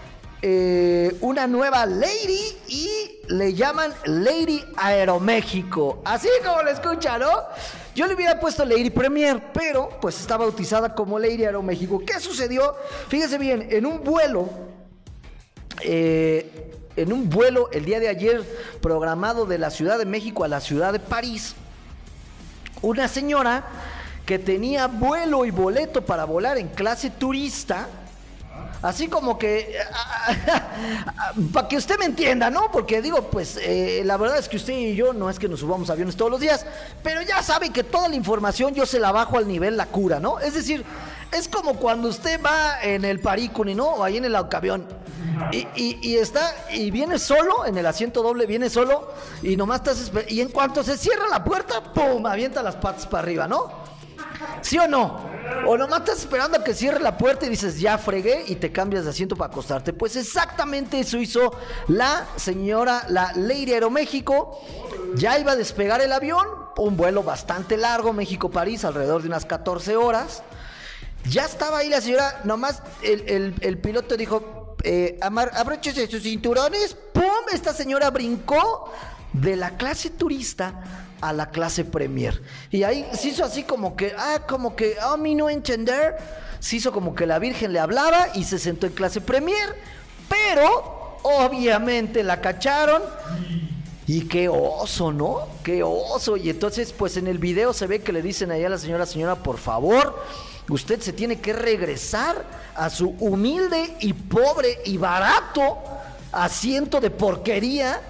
una 1.21 1.47
nueva 1.47 1.85
Lady 1.85 2.57
y 2.67 2.89
le 3.29 3.53
llaman 3.53 3.93
Lady 4.05 4.65
Aeroméxico. 4.75 6.01
Así 6.03 6.27
como 6.43 6.63
lo 6.63 6.69
escucha, 6.69 7.17
¿no? 7.17 7.31
Yo 7.95 8.07
le 8.07 8.15
hubiera 8.15 8.39
puesto 8.39 8.65
Lady 8.65 8.89
Premier, 8.89 9.51
pero 9.53 9.89
pues 10.01 10.19
está 10.19 10.35
bautizada 10.35 10.95
como 10.95 11.19
Lady 11.19 11.43
Aeroméxico. 11.43 12.03
¿Qué 12.03 12.19
sucedió? 12.19 12.75
Fíjese 13.07 13.37
bien, 13.37 13.67
en 13.69 13.85
un 13.85 14.03
vuelo, 14.03 14.49
eh, 15.81 16.71
en 16.95 17.13
un 17.13 17.29
vuelo 17.29 17.69
el 17.71 17.85
día 17.85 17.99
de 17.99 18.09
ayer 18.09 18.43
programado 18.81 19.45
de 19.45 19.59
la 19.59 19.69
Ciudad 19.69 19.99
de 19.99 20.05
México 20.05 20.43
a 20.43 20.47
la 20.47 20.59
Ciudad 20.59 20.91
de 20.91 20.99
París, 20.99 21.53
una 22.81 23.07
señora 23.07 23.63
que 24.25 24.39
tenía 24.39 24.87
vuelo 24.87 25.45
y 25.45 25.51
boleto 25.51 26.03
para 26.03 26.25
volar 26.25 26.57
en 26.57 26.69
clase 26.69 27.11
turista, 27.11 27.87
Así 28.83 29.07
como 29.07 29.37
que, 29.37 29.77
para 31.53 31.67
que 31.69 31.77
usted 31.77 31.97
me 31.97 32.03
entienda, 32.03 32.49
¿no? 32.49 32.69
Porque 32.69 33.01
digo, 33.01 33.29
pues 33.29 33.57
eh, 33.61 34.01
la 34.03 34.17
verdad 34.17 34.37
es 34.37 34.49
que 34.49 34.57
usted 34.57 34.73
y 34.73 34.93
yo 34.93 35.13
no 35.13 35.29
es 35.29 35.39
que 35.39 35.47
nos 35.47 35.61
subamos 35.61 35.89
aviones 35.89 36.17
todos 36.17 36.29
los 36.29 36.41
días, 36.41 36.65
pero 37.01 37.21
ya 37.21 37.41
sabe 37.41 37.69
que 37.69 37.85
toda 37.85 38.09
la 38.09 38.15
información 38.15 38.73
yo 38.73 38.85
se 38.85 38.99
la 38.99 39.13
bajo 39.13 39.37
al 39.37 39.47
nivel 39.47 39.77
la 39.77 39.85
cura, 39.85 40.19
¿no? 40.19 40.37
Es 40.39 40.53
decir, 40.53 40.83
es 41.31 41.47
como 41.47 41.75
cuando 41.77 42.09
usted 42.09 42.41
va 42.45 42.83
en 42.83 43.05
el 43.05 43.21
Paricuni, 43.21 43.73
¿no? 43.73 43.85
O 43.85 44.03
ahí 44.03 44.17
en 44.17 44.25
el 44.25 44.35
avión. 44.35 44.85
Y, 45.53 45.65
y, 45.75 45.99
y, 46.01 46.17
está, 46.17 46.53
y 46.69 46.91
viene 46.91 47.19
solo, 47.19 47.65
en 47.65 47.77
el 47.77 47.85
asiento 47.85 48.21
doble, 48.21 48.45
viene 48.45 48.69
solo, 48.69 49.13
y 49.41 49.55
nomás 49.55 49.77
estás, 49.77 50.11
y 50.27 50.41
en 50.41 50.49
cuanto 50.49 50.83
se 50.83 50.97
cierra 50.97 51.29
la 51.29 51.41
puerta, 51.41 51.81
¡pum! 51.93 52.25
avienta 52.25 52.61
las 52.61 52.75
patas 52.75 53.07
para 53.07 53.23
arriba, 53.23 53.47
¿no? 53.47 53.71
¿Sí 54.61 54.77
o 54.77 54.87
no? 54.89 55.32
O 55.65 55.77
nomás 55.77 55.99
estás 55.99 56.19
esperando 56.19 56.57
a 56.57 56.63
que 56.63 56.73
cierre 56.73 56.99
la 56.99 57.17
puerta 57.17 57.45
y 57.45 57.49
dices, 57.49 57.79
ya 57.79 57.97
fregué 57.97 58.43
y 58.47 58.55
te 58.55 58.71
cambias 58.71 59.05
de 59.05 59.11
asiento 59.11 59.35
para 59.35 59.51
acostarte. 59.51 59.93
Pues 59.93 60.15
exactamente 60.15 60.99
eso 60.99 61.17
hizo 61.17 61.53
la 61.87 62.27
señora, 62.35 63.05
la 63.09 63.31
Lady 63.35 63.73
Aeroméxico. 63.73 64.59
Ya 65.15 65.37
iba 65.37 65.53
a 65.53 65.55
despegar 65.55 66.01
el 66.01 66.11
avión, 66.11 66.45
un 66.77 66.97
vuelo 66.97 67.23
bastante 67.23 67.77
largo, 67.77 68.13
México-París, 68.13 68.83
alrededor 68.85 69.21
de 69.21 69.27
unas 69.27 69.45
14 69.45 69.95
horas. 69.95 70.43
Ya 71.29 71.45
estaba 71.45 71.79
ahí 71.79 71.89
la 71.89 72.01
señora, 72.01 72.41
nomás 72.43 72.81
el, 73.01 73.55
el, 73.61 73.77
piloto 73.77 74.17
dijo, 74.17 74.75
eh, 74.83 75.17
abróchese 75.21 76.07
sus 76.07 76.23
cinturones, 76.23 76.97
¡pum! 77.13 77.23
Esta 77.53 77.73
señora 77.73 78.09
brincó 78.09 78.91
de 79.31 79.55
la 79.55 79.77
clase 79.77 80.09
turista 80.09 80.83
a 81.23 81.31
la 81.31 81.49
clase 81.49 81.85
premier. 81.85 82.41
Y 82.69 82.83
ahí 82.83 83.07
se 83.13 83.29
hizo 83.29 83.45
así 83.45 83.63
como 83.63 83.95
que, 83.95 84.13
ah, 84.17 84.41
como 84.45 84.75
que, 84.75 84.97
a 84.99 85.15
mí 85.15 85.35
no 85.35 85.49
entender. 85.49 86.17
Se 86.59 86.75
hizo 86.75 86.91
como 86.91 87.15
que 87.15 87.25
la 87.25 87.39
Virgen 87.39 87.71
le 87.71 87.79
hablaba 87.79 88.27
y 88.35 88.43
se 88.43 88.59
sentó 88.59 88.87
en 88.87 88.93
clase 88.93 89.21
premier. 89.21 89.75
Pero, 90.27 91.17
obviamente, 91.23 92.23
la 92.23 92.41
cacharon. 92.41 93.01
Y 94.05 94.27
qué 94.27 94.49
oso, 94.49 95.13
¿no? 95.13 95.47
Qué 95.63 95.81
oso. 95.81 96.35
Y 96.35 96.49
entonces, 96.49 96.91
pues 96.91 97.15
en 97.15 97.27
el 97.27 97.37
video 97.37 97.71
se 97.71 97.87
ve 97.87 98.01
que 98.01 98.11
le 98.11 98.21
dicen 98.21 98.51
ahí 98.51 98.65
a 98.65 98.69
la 98.69 98.77
señora, 98.77 99.05
señora, 99.05 99.35
por 99.35 99.57
favor, 99.57 100.21
usted 100.69 100.99
se 100.99 101.13
tiene 101.13 101.39
que 101.39 101.53
regresar 101.53 102.43
a 102.75 102.89
su 102.89 103.15
humilde 103.19 103.95
y 104.01 104.11
pobre 104.11 104.79
y 104.85 104.97
barato 104.97 105.77
asiento 106.33 106.99
de 106.99 107.11
porquería 107.11 108.01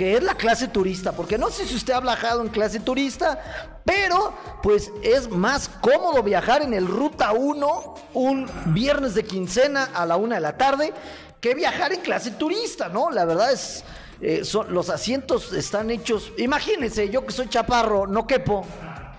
que 0.00 0.16
es 0.16 0.22
la 0.22 0.34
clase 0.34 0.68
turista, 0.68 1.12
porque 1.12 1.36
no 1.36 1.50
sé 1.50 1.66
si 1.66 1.74
usted 1.74 1.92
ha 1.92 2.00
viajado 2.00 2.40
en 2.40 2.48
clase 2.48 2.80
turista, 2.80 3.78
pero 3.84 4.32
pues 4.62 4.90
es 5.02 5.28
más 5.28 5.68
cómodo 5.68 6.22
viajar 6.22 6.62
en 6.62 6.72
el 6.72 6.86
Ruta 6.86 7.32
1 7.32 7.94
un 8.14 8.50
viernes 8.72 9.12
de 9.14 9.24
quincena 9.24 9.90
a 9.92 10.06
la 10.06 10.16
una 10.16 10.36
de 10.36 10.40
la 10.40 10.56
tarde 10.56 10.94
que 11.38 11.54
viajar 11.54 11.92
en 11.92 12.00
clase 12.00 12.30
turista, 12.30 12.88
¿no? 12.88 13.10
La 13.10 13.26
verdad 13.26 13.52
es, 13.52 13.84
eh, 14.22 14.42
son, 14.42 14.72
los 14.72 14.88
asientos 14.88 15.52
están 15.52 15.90
hechos, 15.90 16.32
imagínense, 16.38 17.10
yo 17.10 17.26
que 17.26 17.32
soy 17.34 17.50
chaparro, 17.50 18.06
no 18.06 18.26
quepo, 18.26 18.64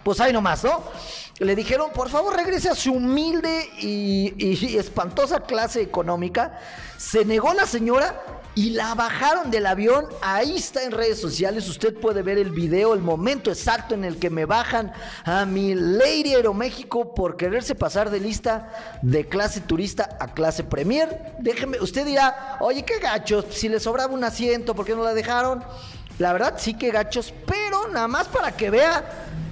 pues 0.03 0.19
ahí 0.19 0.33
nomás, 0.33 0.63
¿no? 0.63 0.83
Le 1.37 1.55
dijeron, 1.55 1.91
por 1.91 2.09
favor, 2.09 2.35
regrese 2.35 2.69
a 2.69 2.75
su 2.75 2.93
humilde 2.93 3.69
y, 3.79 4.77
espantosa 4.77 5.41
clase 5.41 5.81
económica. 5.81 6.59
Se 6.97 7.23
negó 7.23 7.53
la 7.53 7.67
señora 7.67 8.40
y 8.53 8.71
la 8.71 8.93
bajaron 8.95 9.49
del 9.49 9.65
avión. 9.65 10.07
Ahí 10.21 10.57
está 10.57 10.83
en 10.83 10.91
redes 10.91 11.19
sociales. 11.19 11.67
Usted 11.69 11.93
puede 11.93 12.21
ver 12.21 12.37
el 12.37 12.51
video, 12.51 12.93
el 12.93 12.99
momento 12.99 13.49
exacto 13.49 13.95
en 13.95 14.03
el 14.03 14.17
que 14.17 14.29
me 14.29 14.45
bajan 14.45 14.91
a 15.23 15.45
mi 15.45 15.73
Lady 15.73 16.33
Aeroméxico 16.33 17.13
por 17.13 17.37
quererse 17.37 17.75
pasar 17.75 18.09
de 18.09 18.19
lista 18.19 18.99
de 19.01 19.27
clase 19.27 19.61
turista 19.61 20.17
a 20.19 20.33
clase 20.33 20.63
premier. 20.63 21.33
Déjeme, 21.39 21.79
usted 21.79 22.05
dirá, 22.05 22.57
oye, 22.59 22.83
qué 22.83 22.99
gachos, 22.99 23.45
si 23.51 23.69
le 23.69 23.79
sobraba 23.79 24.13
un 24.13 24.23
asiento, 24.23 24.75
¿por 24.75 24.85
qué 24.85 24.95
no 24.95 25.03
la 25.03 25.13
dejaron? 25.13 25.63
La 26.19 26.33
verdad, 26.33 26.55
sí 26.57 26.73
que 26.73 26.91
gachos, 26.91 27.33
pero 27.47 27.87
nada 27.87 28.07
más 28.07 28.27
para 28.27 28.51
que 28.51 28.69
vea 28.69 29.03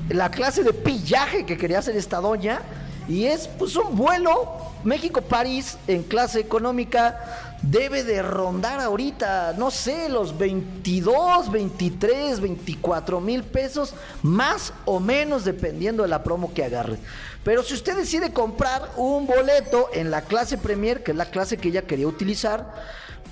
la 0.10 0.30
clase 0.30 0.64
de 0.64 0.74
pillaje 0.74 1.46
que 1.46 1.58
quería 1.58 1.80
hacer 1.80 1.96
esta 1.96 2.18
doña. 2.18 2.62
Y 3.08 3.26
es 3.26 3.48
pues 3.48 3.76
un 3.76 3.96
vuelo 3.96 4.70
México-París 4.84 5.78
en 5.88 6.04
clase 6.04 6.40
económica 6.40 7.49
debe 7.62 8.04
de 8.04 8.22
rondar 8.22 8.80
ahorita, 8.80 9.54
no 9.58 9.72
sé, 9.72 10.10
los 10.10 10.38
22, 10.38 11.52
23, 11.52 12.40
24 12.40 13.20
mil 13.20 13.44
pesos, 13.44 13.94
más 14.24 14.74
o 14.86 15.00
menos 15.00 15.44
dependiendo 15.44 16.04
de 16.04 16.10
la 16.10 16.24
promo 16.24 16.54
que 16.54 16.64
agarre. 16.64 16.98
Pero 17.44 17.64
si 17.64 17.74
usted 17.74 17.96
decide 17.96 18.34
comprar 18.34 18.92
un 18.98 19.26
boleto 19.26 19.90
en 19.94 20.12
la 20.12 20.22
clase 20.22 20.58
Premier, 20.58 21.04
que 21.04 21.12
es 21.12 21.18
la 21.18 21.26
clase 21.26 21.58
que 21.58 21.70
ella 21.70 21.84
quería 21.84 22.08
utilizar, 22.08 22.74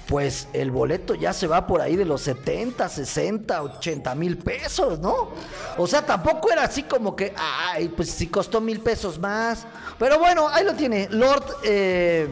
pues 0.08 0.48
el 0.54 0.72
boleto 0.72 1.16
ya 1.16 1.34
se 1.34 1.48
va 1.48 1.68
por 1.68 1.82
ahí 1.82 1.98
de 1.98 2.06
los 2.06 2.22
70, 2.22 2.88
60, 2.88 3.62
80 3.62 4.16
mil 4.16 4.38
pesos, 4.38 5.00
¿no? 5.00 5.32
O 5.78 5.86
sea, 5.86 6.06
tampoco 6.06 6.50
era 6.50 6.64
así 6.64 6.84
como 6.84 7.14
que, 7.14 7.34
ay, 7.36 7.90
pues 7.90 8.10
si 8.10 8.28
costó 8.28 8.62
mil 8.62 8.80
pesos 8.80 9.20
más. 9.20 9.68
Pero 10.00 10.18
bueno, 10.18 10.48
ahí 10.48 10.64
lo 10.64 10.74
tiene. 10.76 11.10
Lord, 11.12 11.58
eh, 11.64 12.30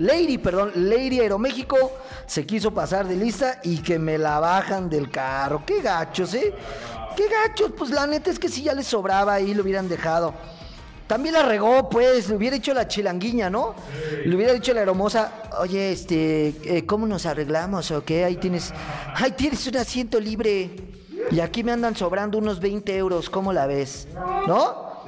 Lady, 0.00 0.38
perdón, 0.38 0.72
Lady 0.74 1.20
Aeroméxico 1.20 1.76
se 2.26 2.46
quiso 2.46 2.72
pasar 2.72 3.06
de 3.06 3.16
lista 3.16 3.60
y 3.62 3.78
que 3.78 3.98
me 3.98 4.16
la 4.16 4.40
bajan 4.40 4.88
del 4.88 5.10
carro. 5.10 5.62
Qué 5.66 5.82
gachos, 5.82 6.32
¿eh? 6.34 6.54
Qué 7.14 7.24
gachos, 7.28 7.72
pues 7.76 7.90
la 7.90 8.06
neta 8.06 8.30
es 8.30 8.38
que 8.38 8.48
si 8.48 8.62
ya 8.62 8.72
les 8.72 8.86
sobraba 8.86 9.34
ahí 9.34 9.52
lo 9.52 9.62
hubieran 9.62 9.88
dejado. 9.88 10.32
También 11.06 11.34
la 11.34 11.42
regó, 11.42 11.90
pues, 11.90 12.28
le 12.28 12.36
hubiera 12.36 12.54
dicho 12.54 12.72
la 12.72 12.88
chilanguiña, 12.88 13.50
¿no? 13.50 13.74
Le 14.24 14.34
hubiera 14.34 14.52
dicho 14.52 14.72
la 14.72 14.80
hermosa, 14.80 15.32
oye, 15.58 15.92
este, 15.92 16.54
eh, 16.64 16.86
¿cómo 16.86 17.06
nos 17.06 17.26
arreglamos 17.26 17.90
o 17.90 18.02
qué? 18.02 18.24
Ahí 18.24 18.36
tienes, 18.36 18.72
ahí 19.16 19.32
tienes 19.32 19.66
un 19.66 19.76
asiento 19.76 20.18
libre 20.18 20.70
y 21.30 21.40
aquí 21.40 21.62
me 21.62 21.72
andan 21.72 21.94
sobrando 21.94 22.38
unos 22.38 22.60
20 22.60 22.96
euros, 22.96 23.28
¿cómo 23.28 23.52
la 23.52 23.66
ves? 23.66 24.08
¿No? 24.46 25.04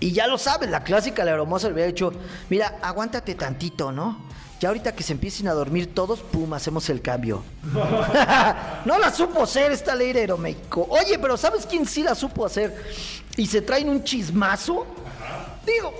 Y 0.00 0.12
ya 0.12 0.26
lo 0.26 0.38
sabes, 0.38 0.70
la 0.70 0.84
clásica, 0.84 1.24
la 1.24 1.32
hermosa 1.32 1.68
le 1.68 1.74
hubiera 1.74 1.88
dicho, 1.88 2.12
mira, 2.50 2.78
aguántate 2.82 3.34
tantito, 3.34 3.92
¿no? 3.92 4.18
Ya 4.60 4.68
ahorita 4.68 4.94
que 4.94 5.02
se 5.02 5.12
empiecen 5.12 5.48
a 5.48 5.52
dormir 5.52 5.94
todos, 5.94 6.20
pum, 6.20 6.52
hacemos 6.54 6.88
el 6.88 7.02
cambio. 7.02 7.42
no 8.84 8.98
la 8.98 9.12
supo 9.12 9.42
hacer 9.42 9.72
esta 9.72 9.94
ley 9.94 10.14
de 10.14 10.20
Aeroméxico. 10.20 10.86
Oye, 10.88 11.18
pero 11.18 11.36
¿sabes 11.36 11.66
quién 11.66 11.86
sí 11.86 12.02
la 12.02 12.14
supo 12.14 12.46
hacer? 12.46 12.74
Y 13.36 13.46
se 13.46 13.60
traen 13.60 13.90
un 13.90 14.02
chismazo. 14.02 14.86
Digo, 15.66 15.92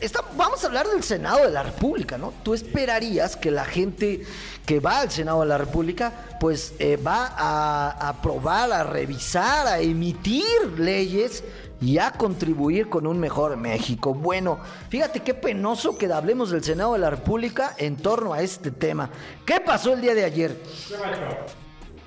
está, 0.00 0.20
vamos 0.36 0.62
a 0.62 0.68
hablar 0.68 0.86
del 0.86 1.02
Senado 1.02 1.44
de 1.44 1.50
la 1.50 1.64
República, 1.64 2.16
¿no? 2.16 2.32
Tú 2.44 2.54
esperarías 2.54 3.36
que 3.36 3.50
la 3.50 3.64
gente 3.64 4.24
que 4.66 4.78
va 4.78 5.00
al 5.00 5.10
Senado 5.10 5.40
de 5.40 5.46
la 5.46 5.58
República, 5.58 6.12
pues 6.38 6.74
eh, 6.78 6.96
va 6.96 7.26
a 7.36 8.08
aprobar, 8.08 8.70
a 8.72 8.84
revisar, 8.84 9.66
a 9.66 9.80
emitir 9.80 10.78
leyes 10.78 11.42
y 11.80 11.98
a 11.98 12.12
contribuir 12.12 12.88
con 12.88 13.06
un 13.06 13.18
mejor 13.18 13.56
México. 13.56 14.14
Bueno, 14.14 14.58
fíjate 14.88 15.20
qué 15.20 15.34
penoso 15.34 15.96
que 15.96 16.12
hablemos 16.12 16.50
del 16.50 16.62
Senado 16.62 16.92
de 16.92 16.98
la 16.98 17.10
República 17.10 17.74
en 17.78 17.96
torno 17.96 18.32
a 18.32 18.42
este 18.42 18.70
tema. 18.70 19.10
¿Qué 19.46 19.60
pasó 19.60 19.94
el 19.94 20.00
día 20.00 20.14
de 20.14 20.24
ayer? 20.24 20.56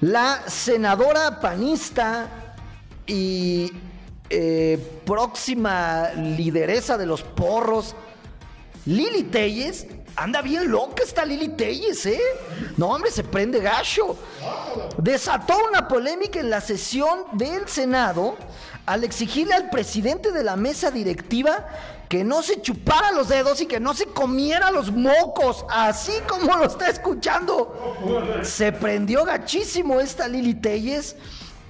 La 0.02 0.44
senadora 0.48 1.40
panista 1.40 2.56
y 3.08 3.72
eh, 4.30 5.02
próxima 5.06 6.10
lideresa 6.12 6.98
de 6.98 7.06
los 7.06 7.24
porros, 7.24 7.96
Lili 8.86 9.24
Telles, 9.24 9.88
anda 10.16 10.42
bien 10.42 10.70
loca 10.70 11.04
esta 11.04 11.26
Lili 11.26 11.50
Telles, 11.50 12.06
¿eh? 12.06 12.22
No, 12.78 12.90
hombre, 12.90 13.12
se 13.12 13.24
prende 13.24 13.60
gacho. 13.60 14.16
Desató 14.98 15.56
una 15.70 15.88
polémica 15.88 16.40
en 16.40 16.50
la 16.50 16.62
sesión 16.62 17.26
del 17.34 17.68
Senado 17.68 18.38
al 18.86 19.04
exigirle 19.04 19.54
al 19.54 19.70
presidente 19.70 20.32
de 20.32 20.44
la 20.44 20.56
mesa 20.56 20.92
directiva 20.92 21.68
que 22.10 22.24
no 22.24 22.44
se 22.44 22.62
chupara 22.62 23.12
los 23.12 23.30
dedos 23.30 23.62
y 23.62 23.66
que 23.66 23.80
no 23.80 23.94
se 23.94 24.06
comiera 24.06 24.72
los 24.72 24.92
mocos, 24.92 25.66
así 25.70 26.12
como 26.28 26.56
lo 26.56 26.66
está 26.66 26.90
escuchando. 26.90 28.42
Se 28.44 28.72
prendió 28.72 29.26
gachísimo 29.26 30.00
esta 30.00 30.28
Lili 30.28 30.54
Telles. 30.54 31.16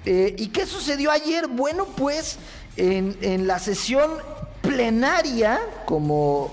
Eh, 0.06 0.36
¿Y 0.38 0.48
qué 0.48 0.66
sucedió 0.66 1.12
ayer? 1.12 1.48
Bueno, 1.48 1.86
pues 1.86 2.38
en, 2.76 3.48
la 3.48 3.60
sesión 3.60 4.12
plenaria, 4.62 5.62
como, 5.86 6.52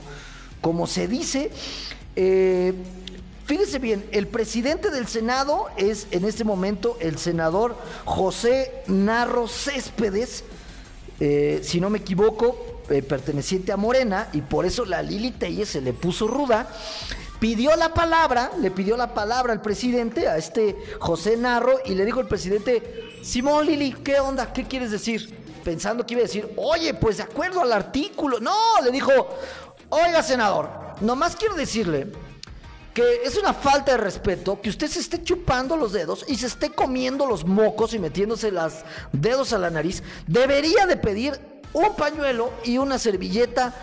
se 0.86 1.08
dice, 1.08 1.50
eh, 2.14 2.74
Fíjese 3.50 3.80
bien, 3.80 4.08
el 4.12 4.28
presidente 4.28 4.90
del 4.90 5.08
Senado 5.08 5.66
es 5.76 6.06
en 6.12 6.24
este 6.24 6.44
momento 6.44 6.96
el 7.00 7.18
senador 7.18 7.76
José 8.04 8.84
Narro 8.86 9.48
Céspedes, 9.48 10.44
eh, 11.20 11.60
si 11.62 11.80
no 11.80 11.90
me 11.90 11.98
equivoco, 11.98 12.80
eh, 12.88 13.02
perteneciente 13.02 13.72
a 13.72 13.76
Morena, 13.76 14.28
y 14.32 14.40
por 14.40 14.64
eso 14.64 14.84
la 14.84 15.02
Lili 15.02 15.32
Telle 15.32 15.66
se 15.66 15.80
le 15.80 15.92
puso 15.92 16.26
ruda. 16.26 16.68
Pidió 17.38 17.76
la 17.76 17.94
palabra, 17.94 18.50
le 18.60 18.70
pidió 18.70 18.96
la 18.96 19.14
palabra 19.14 19.52
al 19.52 19.62
presidente, 19.62 20.28
a 20.28 20.36
este 20.36 20.76
José 20.98 21.36
Narro, 21.36 21.78
y 21.84 21.94
le 21.94 22.04
dijo 22.04 22.20
el 22.20 22.26
presidente, 22.26 23.18
Simón 23.22 23.66
Lili, 23.66 23.92
¿qué 23.92 24.18
onda? 24.20 24.52
¿Qué 24.52 24.64
quieres 24.64 24.90
decir? 24.90 25.38
Pensando 25.62 26.04
que 26.04 26.14
iba 26.14 26.20
a 26.22 26.26
decir, 26.26 26.52
oye, 26.56 26.94
pues 26.94 27.18
de 27.18 27.22
acuerdo 27.22 27.60
al 27.60 27.72
artículo. 27.72 28.40
No, 28.40 28.56
le 28.82 28.90
dijo, 28.90 29.12
oiga 29.90 30.22
senador, 30.22 30.68
nomás 31.00 31.36
quiero 31.36 31.54
decirle 31.54 32.08
que 32.94 33.22
es 33.24 33.36
una 33.36 33.54
falta 33.54 33.92
de 33.92 33.98
respeto 33.98 34.60
que 34.60 34.70
usted 34.70 34.88
se 34.88 35.00
esté 35.00 35.22
chupando 35.22 35.76
los 35.76 35.92
dedos 35.92 36.24
y 36.28 36.36
se 36.36 36.46
esté 36.46 36.70
comiendo 36.70 37.26
los 37.26 37.44
mocos 37.44 37.94
y 37.94 37.98
metiéndose 37.98 38.50
los 38.50 38.74
dedos 39.12 39.52
a 39.52 39.58
la 39.58 39.70
nariz. 39.70 40.02
Debería 40.26 40.86
de 40.86 40.96
pedir 40.96 41.38
un 41.72 41.94
pañuelo 41.94 42.52
y 42.64 42.78
una 42.78 42.98
servilleta 42.98 43.74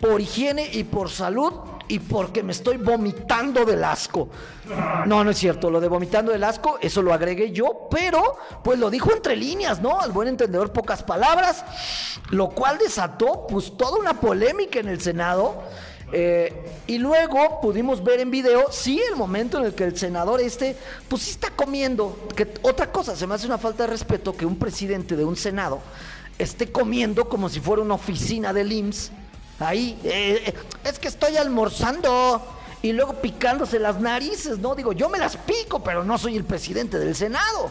por 0.00 0.20
higiene 0.20 0.70
y 0.72 0.84
por 0.84 1.10
salud 1.10 1.52
y 1.88 1.98
porque 1.98 2.42
me 2.42 2.52
estoy 2.52 2.76
vomitando 2.76 3.64
del 3.64 3.82
asco. 3.82 4.28
No, 5.06 5.24
no 5.24 5.30
es 5.30 5.38
cierto, 5.38 5.70
lo 5.70 5.80
de 5.80 5.88
vomitando 5.88 6.30
del 6.30 6.44
asco, 6.44 6.78
eso 6.80 7.02
lo 7.02 7.12
agregué 7.12 7.50
yo, 7.50 7.88
pero 7.90 8.36
pues 8.62 8.78
lo 8.78 8.90
dijo 8.90 9.12
entre 9.12 9.36
líneas, 9.36 9.80
¿no? 9.80 10.00
Al 10.00 10.12
buen 10.12 10.28
entendedor, 10.28 10.72
pocas 10.72 11.02
palabras, 11.02 11.64
lo 12.30 12.50
cual 12.50 12.78
desató 12.78 13.46
pues 13.48 13.76
toda 13.76 13.98
una 13.98 14.20
polémica 14.20 14.78
en 14.78 14.88
el 14.88 15.00
Senado 15.00 15.64
eh, 16.12 16.82
y 16.86 16.98
luego 16.98 17.60
pudimos 17.60 18.02
ver 18.02 18.20
en 18.20 18.30
video, 18.30 18.66
sí, 18.70 19.00
el 19.10 19.16
momento 19.16 19.58
en 19.58 19.66
el 19.66 19.74
que 19.74 19.84
el 19.84 19.96
senador 19.96 20.40
este, 20.40 20.76
pues 21.08 21.22
sí 21.22 21.30
está 21.30 21.50
comiendo. 21.50 22.28
Que 22.34 22.52
otra 22.62 22.90
cosa, 22.90 23.14
se 23.16 23.26
me 23.26 23.34
hace 23.34 23.46
una 23.46 23.58
falta 23.58 23.84
de 23.84 23.90
respeto 23.90 24.36
que 24.36 24.46
un 24.46 24.56
presidente 24.56 25.16
de 25.16 25.24
un 25.24 25.36
senado 25.36 25.80
esté 26.38 26.72
comiendo 26.72 27.28
como 27.28 27.48
si 27.48 27.60
fuera 27.60 27.82
una 27.82 27.94
oficina 27.94 28.52
del 28.52 28.72
IMSS. 28.72 29.12
Ahí, 29.60 29.98
eh, 30.04 30.42
eh, 30.46 30.54
es 30.84 30.98
que 30.98 31.08
estoy 31.08 31.36
almorzando. 31.36 32.56
Y 32.82 32.92
luego 32.92 33.12
picándose 33.20 33.78
las 33.78 34.00
narices, 34.00 34.58
¿no? 34.58 34.74
Digo, 34.74 34.94
yo 34.94 35.10
me 35.10 35.18
las 35.18 35.36
pico, 35.36 35.84
pero 35.84 36.02
no 36.02 36.16
soy 36.16 36.36
el 36.36 36.44
presidente 36.44 36.98
del 36.98 37.14
Senado. 37.14 37.70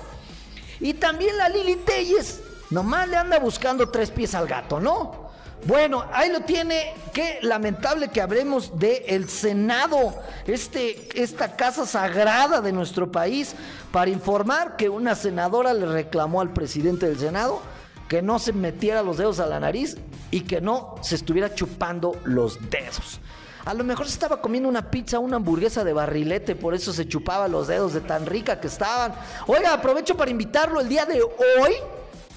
Y 0.79 0.93
también 0.93 1.35
la 1.35 1.49
Lili 1.49 1.77
Telles, 1.77 2.41
nomás 2.69 3.09
le 3.09 3.17
anda 3.17 3.39
buscando 3.39 3.89
tres 3.89 4.11
pies 4.11 4.35
al 4.35 4.47
gato, 4.47 4.79
¿no? 4.79 5.28
Bueno, 5.65 6.05
ahí 6.13 6.31
lo 6.31 6.41
tiene. 6.41 6.93
Qué 7.13 7.39
lamentable 7.41 8.09
que 8.09 8.21
hablemos 8.21 8.79
de 8.79 9.05
el 9.07 9.29
Senado, 9.29 10.15
este, 10.45 11.21
esta 11.21 11.55
casa 11.55 11.85
sagrada 11.85 12.61
de 12.61 12.71
nuestro 12.71 13.11
país, 13.11 13.55
para 13.91 14.09
informar 14.09 14.75
que 14.77 14.89
una 14.89 15.15
senadora 15.15 15.73
le 15.73 15.85
reclamó 15.85 16.41
al 16.41 16.53
presidente 16.53 17.07
del 17.07 17.19
Senado 17.19 17.61
que 18.07 18.21
no 18.23 18.39
se 18.39 18.53
metiera 18.53 19.03
los 19.03 19.17
dedos 19.17 19.39
a 19.39 19.45
la 19.45 19.59
nariz 19.59 19.95
y 20.31 20.41
que 20.41 20.59
no 20.59 20.95
se 21.01 21.15
estuviera 21.15 21.53
chupando 21.53 22.19
los 22.23 22.69
dedos. 22.69 23.19
A 23.65 23.73
lo 23.75 23.83
mejor 23.83 24.07
se 24.07 24.13
estaba 24.13 24.41
comiendo 24.41 24.67
una 24.67 24.89
pizza, 24.89 25.19
una 25.19 25.35
hamburguesa 25.35 25.83
de 25.83 25.93
barrilete, 25.93 26.55
por 26.55 26.73
eso 26.73 26.91
se 26.91 27.07
chupaba 27.07 27.47
los 27.47 27.67
dedos 27.67 27.93
de 27.93 28.01
tan 28.01 28.25
rica 28.25 28.59
que 28.59 28.67
estaban. 28.67 29.13
Oiga, 29.45 29.73
aprovecho 29.73 30.17
para 30.17 30.31
invitarlo 30.31 30.79
el 30.79 30.89
día 30.89 31.05
de 31.05 31.21
hoy 31.21 31.75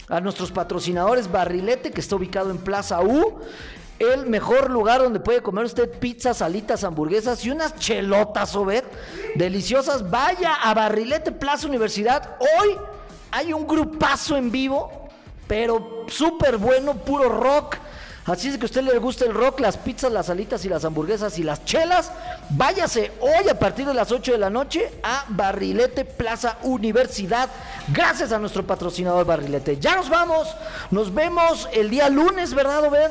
a 0.08 0.20
nuestros 0.20 0.50
patrocinadores 0.50 1.30
Barrilete, 1.30 1.90
que 1.90 2.00
está 2.00 2.16
ubicado 2.16 2.50
en 2.50 2.58
Plaza 2.58 3.00
U. 3.02 3.40
El 3.98 4.26
mejor 4.26 4.70
lugar 4.70 5.00
donde 5.00 5.20
puede 5.20 5.42
comer 5.42 5.64
usted 5.64 5.88
pizzas, 5.98 6.38
salitas, 6.38 6.82
hamburguesas 6.82 7.44
y 7.44 7.50
unas 7.50 7.76
chelotas, 7.76 8.56
o 8.56 8.64
ver, 8.64 8.84
deliciosas. 9.36 10.10
Vaya 10.10 10.54
a 10.54 10.74
Barrilete 10.74 11.30
Plaza 11.30 11.68
Universidad. 11.68 12.36
Hoy 12.40 12.76
hay 13.30 13.52
un 13.52 13.66
grupazo 13.66 14.36
en 14.36 14.50
vivo, 14.50 15.08
pero 15.46 16.06
súper 16.08 16.58
bueno, 16.58 16.94
puro 16.94 17.28
rock 17.28 17.76
Así 18.24 18.48
es 18.48 18.56
que 18.56 18.62
a 18.62 18.66
usted 18.66 18.82
le 18.82 18.98
gusta 18.98 19.24
el 19.24 19.34
rock, 19.34 19.58
las 19.58 19.76
pizzas, 19.76 20.12
las 20.12 20.26
salitas 20.26 20.64
y 20.64 20.68
las 20.68 20.84
hamburguesas 20.84 21.38
y 21.40 21.42
las 21.42 21.64
chelas, 21.64 22.12
váyase 22.50 23.10
hoy 23.20 23.48
a 23.48 23.58
partir 23.58 23.84
de 23.84 23.94
las 23.94 24.12
8 24.12 24.32
de 24.32 24.38
la 24.38 24.48
noche 24.48 24.92
a 25.02 25.24
Barrilete 25.28 26.04
Plaza 26.04 26.58
Universidad. 26.62 27.48
Gracias 27.88 28.30
a 28.30 28.38
nuestro 28.38 28.64
patrocinador 28.64 29.26
Barrilete. 29.26 29.78
Ya 29.78 29.96
nos 29.96 30.08
vamos. 30.08 30.54
Nos 30.92 31.12
vemos 31.12 31.68
el 31.72 31.90
día 31.90 32.08
lunes, 32.08 32.54
¿verdad, 32.54 32.84
Obed? 32.84 33.10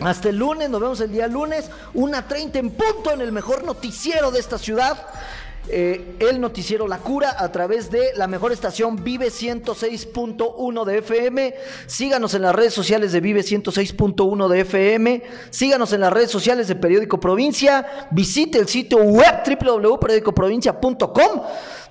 Hasta 0.00 0.30
el 0.30 0.36
lunes, 0.36 0.68
nos 0.70 0.80
vemos 0.80 1.00
el 1.00 1.12
día 1.12 1.28
lunes, 1.28 1.70
una 1.94 2.26
30 2.26 2.58
en 2.58 2.70
punto 2.70 3.12
en 3.12 3.20
el 3.20 3.30
mejor 3.30 3.62
noticiero 3.62 4.32
de 4.32 4.40
esta 4.40 4.58
ciudad. 4.58 5.06
Eh, 5.68 6.16
el 6.18 6.40
noticiero 6.40 6.88
La 6.88 6.98
Cura 6.98 7.36
a 7.38 7.52
través 7.52 7.90
de 7.90 8.12
la 8.16 8.26
mejor 8.26 8.50
estación 8.50 9.04
Vive 9.04 9.28
106.1 9.28 10.84
de 10.84 10.98
FM. 10.98 11.54
Síganos 11.86 12.34
en 12.34 12.42
las 12.42 12.54
redes 12.54 12.74
sociales 12.74 13.12
de 13.12 13.20
Vive 13.20 13.42
106.1 13.42 14.48
de 14.48 14.60
FM. 14.60 15.22
Síganos 15.50 15.92
en 15.92 16.00
las 16.00 16.12
redes 16.12 16.30
sociales 16.30 16.66
de 16.66 16.76
Periódico 16.76 17.20
Provincia. 17.20 18.08
Visite 18.10 18.58
el 18.58 18.68
sitio 18.68 18.98
web 18.98 19.42
www.periodicoprovincia.com. 19.46 21.42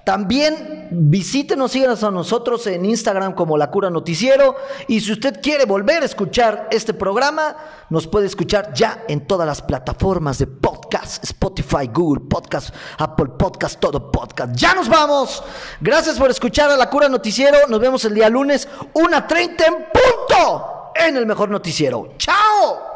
También 0.03 0.87
visítenos, 0.91 1.71
síganos 1.71 2.03
a 2.03 2.11
nosotros 2.11 2.65
en 2.67 2.85
Instagram 2.85 3.33
como 3.33 3.57
La 3.57 3.69
Cura 3.69 3.89
Noticiero. 3.89 4.55
Y 4.87 4.99
si 5.01 5.11
usted 5.11 5.39
quiere 5.41 5.65
volver 5.65 6.01
a 6.01 6.05
escuchar 6.05 6.67
este 6.71 6.93
programa, 6.93 7.55
nos 7.89 8.07
puede 8.07 8.25
escuchar 8.25 8.73
ya 8.73 9.03
en 9.07 9.27
todas 9.27 9.47
las 9.47 9.61
plataformas 9.61 10.39
de 10.39 10.47
podcast, 10.47 11.23
Spotify, 11.23 11.89
Google 11.93 12.25
Podcast, 12.27 12.73
Apple 12.97 13.27
Podcast, 13.37 13.79
todo 13.79 14.11
podcast. 14.11 14.55
Ya 14.55 14.73
nos 14.73 14.89
vamos. 14.89 15.43
Gracias 15.79 16.17
por 16.17 16.31
escuchar 16.31 16.71
a 16.71 16.77
La 16.77 16.89
Cura 16.89 17.07
Noticiero. 17.09 17.67
Nos 17.67 17.79
vemos 17.79 18.03
el 18.05 18.15
día 18.15 18.29
lunes, 18.29 18.67
una 18.93 19.27
1.30 19.27 19.67
en 19.67 19.73
punto, 19.91 20.91
en 20.95 21.17
el 21.17 21.25
mejor 21.25 21.49
noticiero. 21.49 22.13
¡Chao! 22.17 22.88